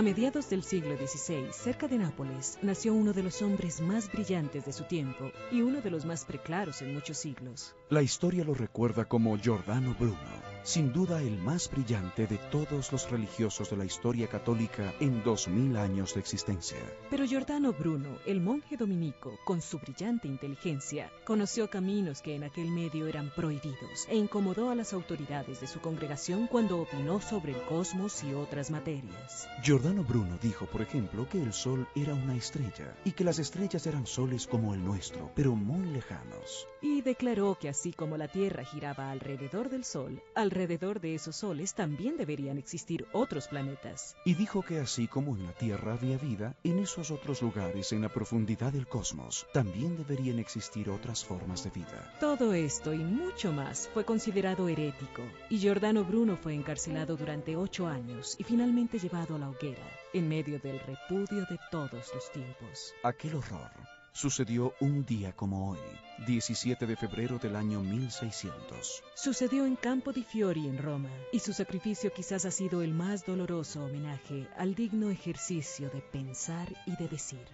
[0.00, 4.64] A mediados del siglo XVI, cerca de Nápoles, nació uno de los hombres más brillantes
[4.64, 7.76] de su tiempo y uno de los más preclaros en muchos siglos.
[7.90, 13.10] La historia lo recuerda como Giordano Bruno sin duda el más brillante de todos los
[13.10, 16.78] religiosos de la historia católica en dos mil años de existencia.
[17.10, 22.70] Pero Giordano Bruno, el monje dominico, con su brillante inteligencia, conoció caminos que en aquel
[22.70, 27.62] medio eran prohibidos e incomodó a las autoridades de su congregación cuando opinó sobre el
[27.62, 29.48] cosmos y otras materias.
[29.62, 33.86] Giordano Bruno dijo, por ejemplo, que el Sol era una estrella y que las estrellas
[33.86, 36.66] eran soles como el nuestro, pero muy lejanos.
[36.82, 41.74] Y declaró que así como la Tierra giraba alrededor del Sol, alrededor de esos soles
[41.74, 44.16] también deberían existir otros planetas.
[44.24, 48.02] Y dijo que así como en la Tierra había vida, en esos otros lugares en
[48.02, 52.14] la profundidad del cosmos también deberían existir otras formas de vida.
[52.20, 57.86] Todo esto y mucho más fue considerado herético, y Giordano Bruno fue encarcelado durante ocho
[57.86, 62.94] años y finalmente llevado a la hoguera, en medio del repudio de todos los tiempos.
[63.02, 63.70] Aquel horror
[64.12, 65.78] sucedió un día como hoy,
[66.26, 69.02] 17 de febrero del año 1600.
[69.14, 73.24] Sucedió en Campo di Fiori en Roma, y su sacrificio quizás ha sido el más
[73.24, 77.46] doloroso homenaje al digno ejercicio de pensar y de decir.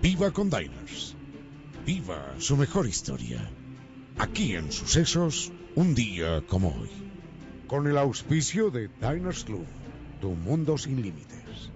[0.00, 1.16] Viva con Diners.
[1.84, 3.50] Viva su mejor historia.
[4.18, 6.90] Aquí en Sucesos, un día como hoy.
[7.66, 9.66] Con el auspicio de Diners Club,
[10.20, 11.70] tu mundo sin límites.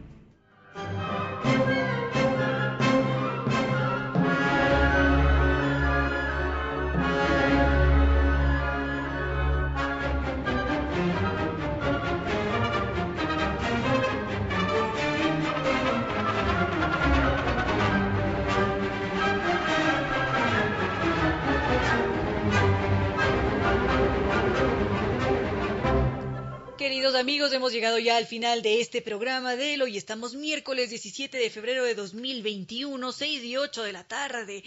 [27.76, 29.98] Llegado ya al final de este programa de hoy.
[29.98, 34.64] Estamos miércoles 17 de febrero de 2021, 6 y 8 de la tarde.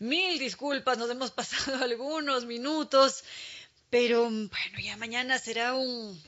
[0.00, 3.22] Mil disculpas, nos hemos pasado algunos minutos,
[3.90, 6.20] pero bueno, ya mañana será un,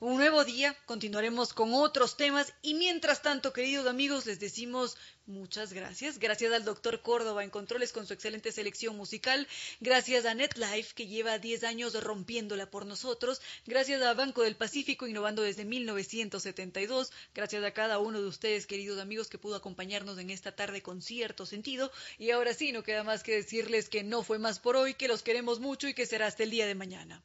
[0.00, 4.96] un nuevo día, continuaremos con otros temas y mientras tanto, queridos amigos, les decimos
[5.26, 6.20] muchas gracias.
[6.20, 9.48] Gracias al doctor Córdoba en controles con su excelente selección musical.
[9.80, 13.40] Gracias a NetLife que lleva 10 años rompiéndola por nosotros.
[13.66, 17.10] Gracias a Banco del Pacífico innovando desde 1972.
[17.34, 21.02] Gracias a cada uno de ustedes, queridos amigos, que pudo acompañarnos en esta tarde con
[21.02, 21.90] cierto sentido.
[22.18, 25.08] Y ahora sí, no queda más que decirles que no fue más por hoy, que
[25.08, 27.24] los queremos mucho y que será hasta el día de mañana.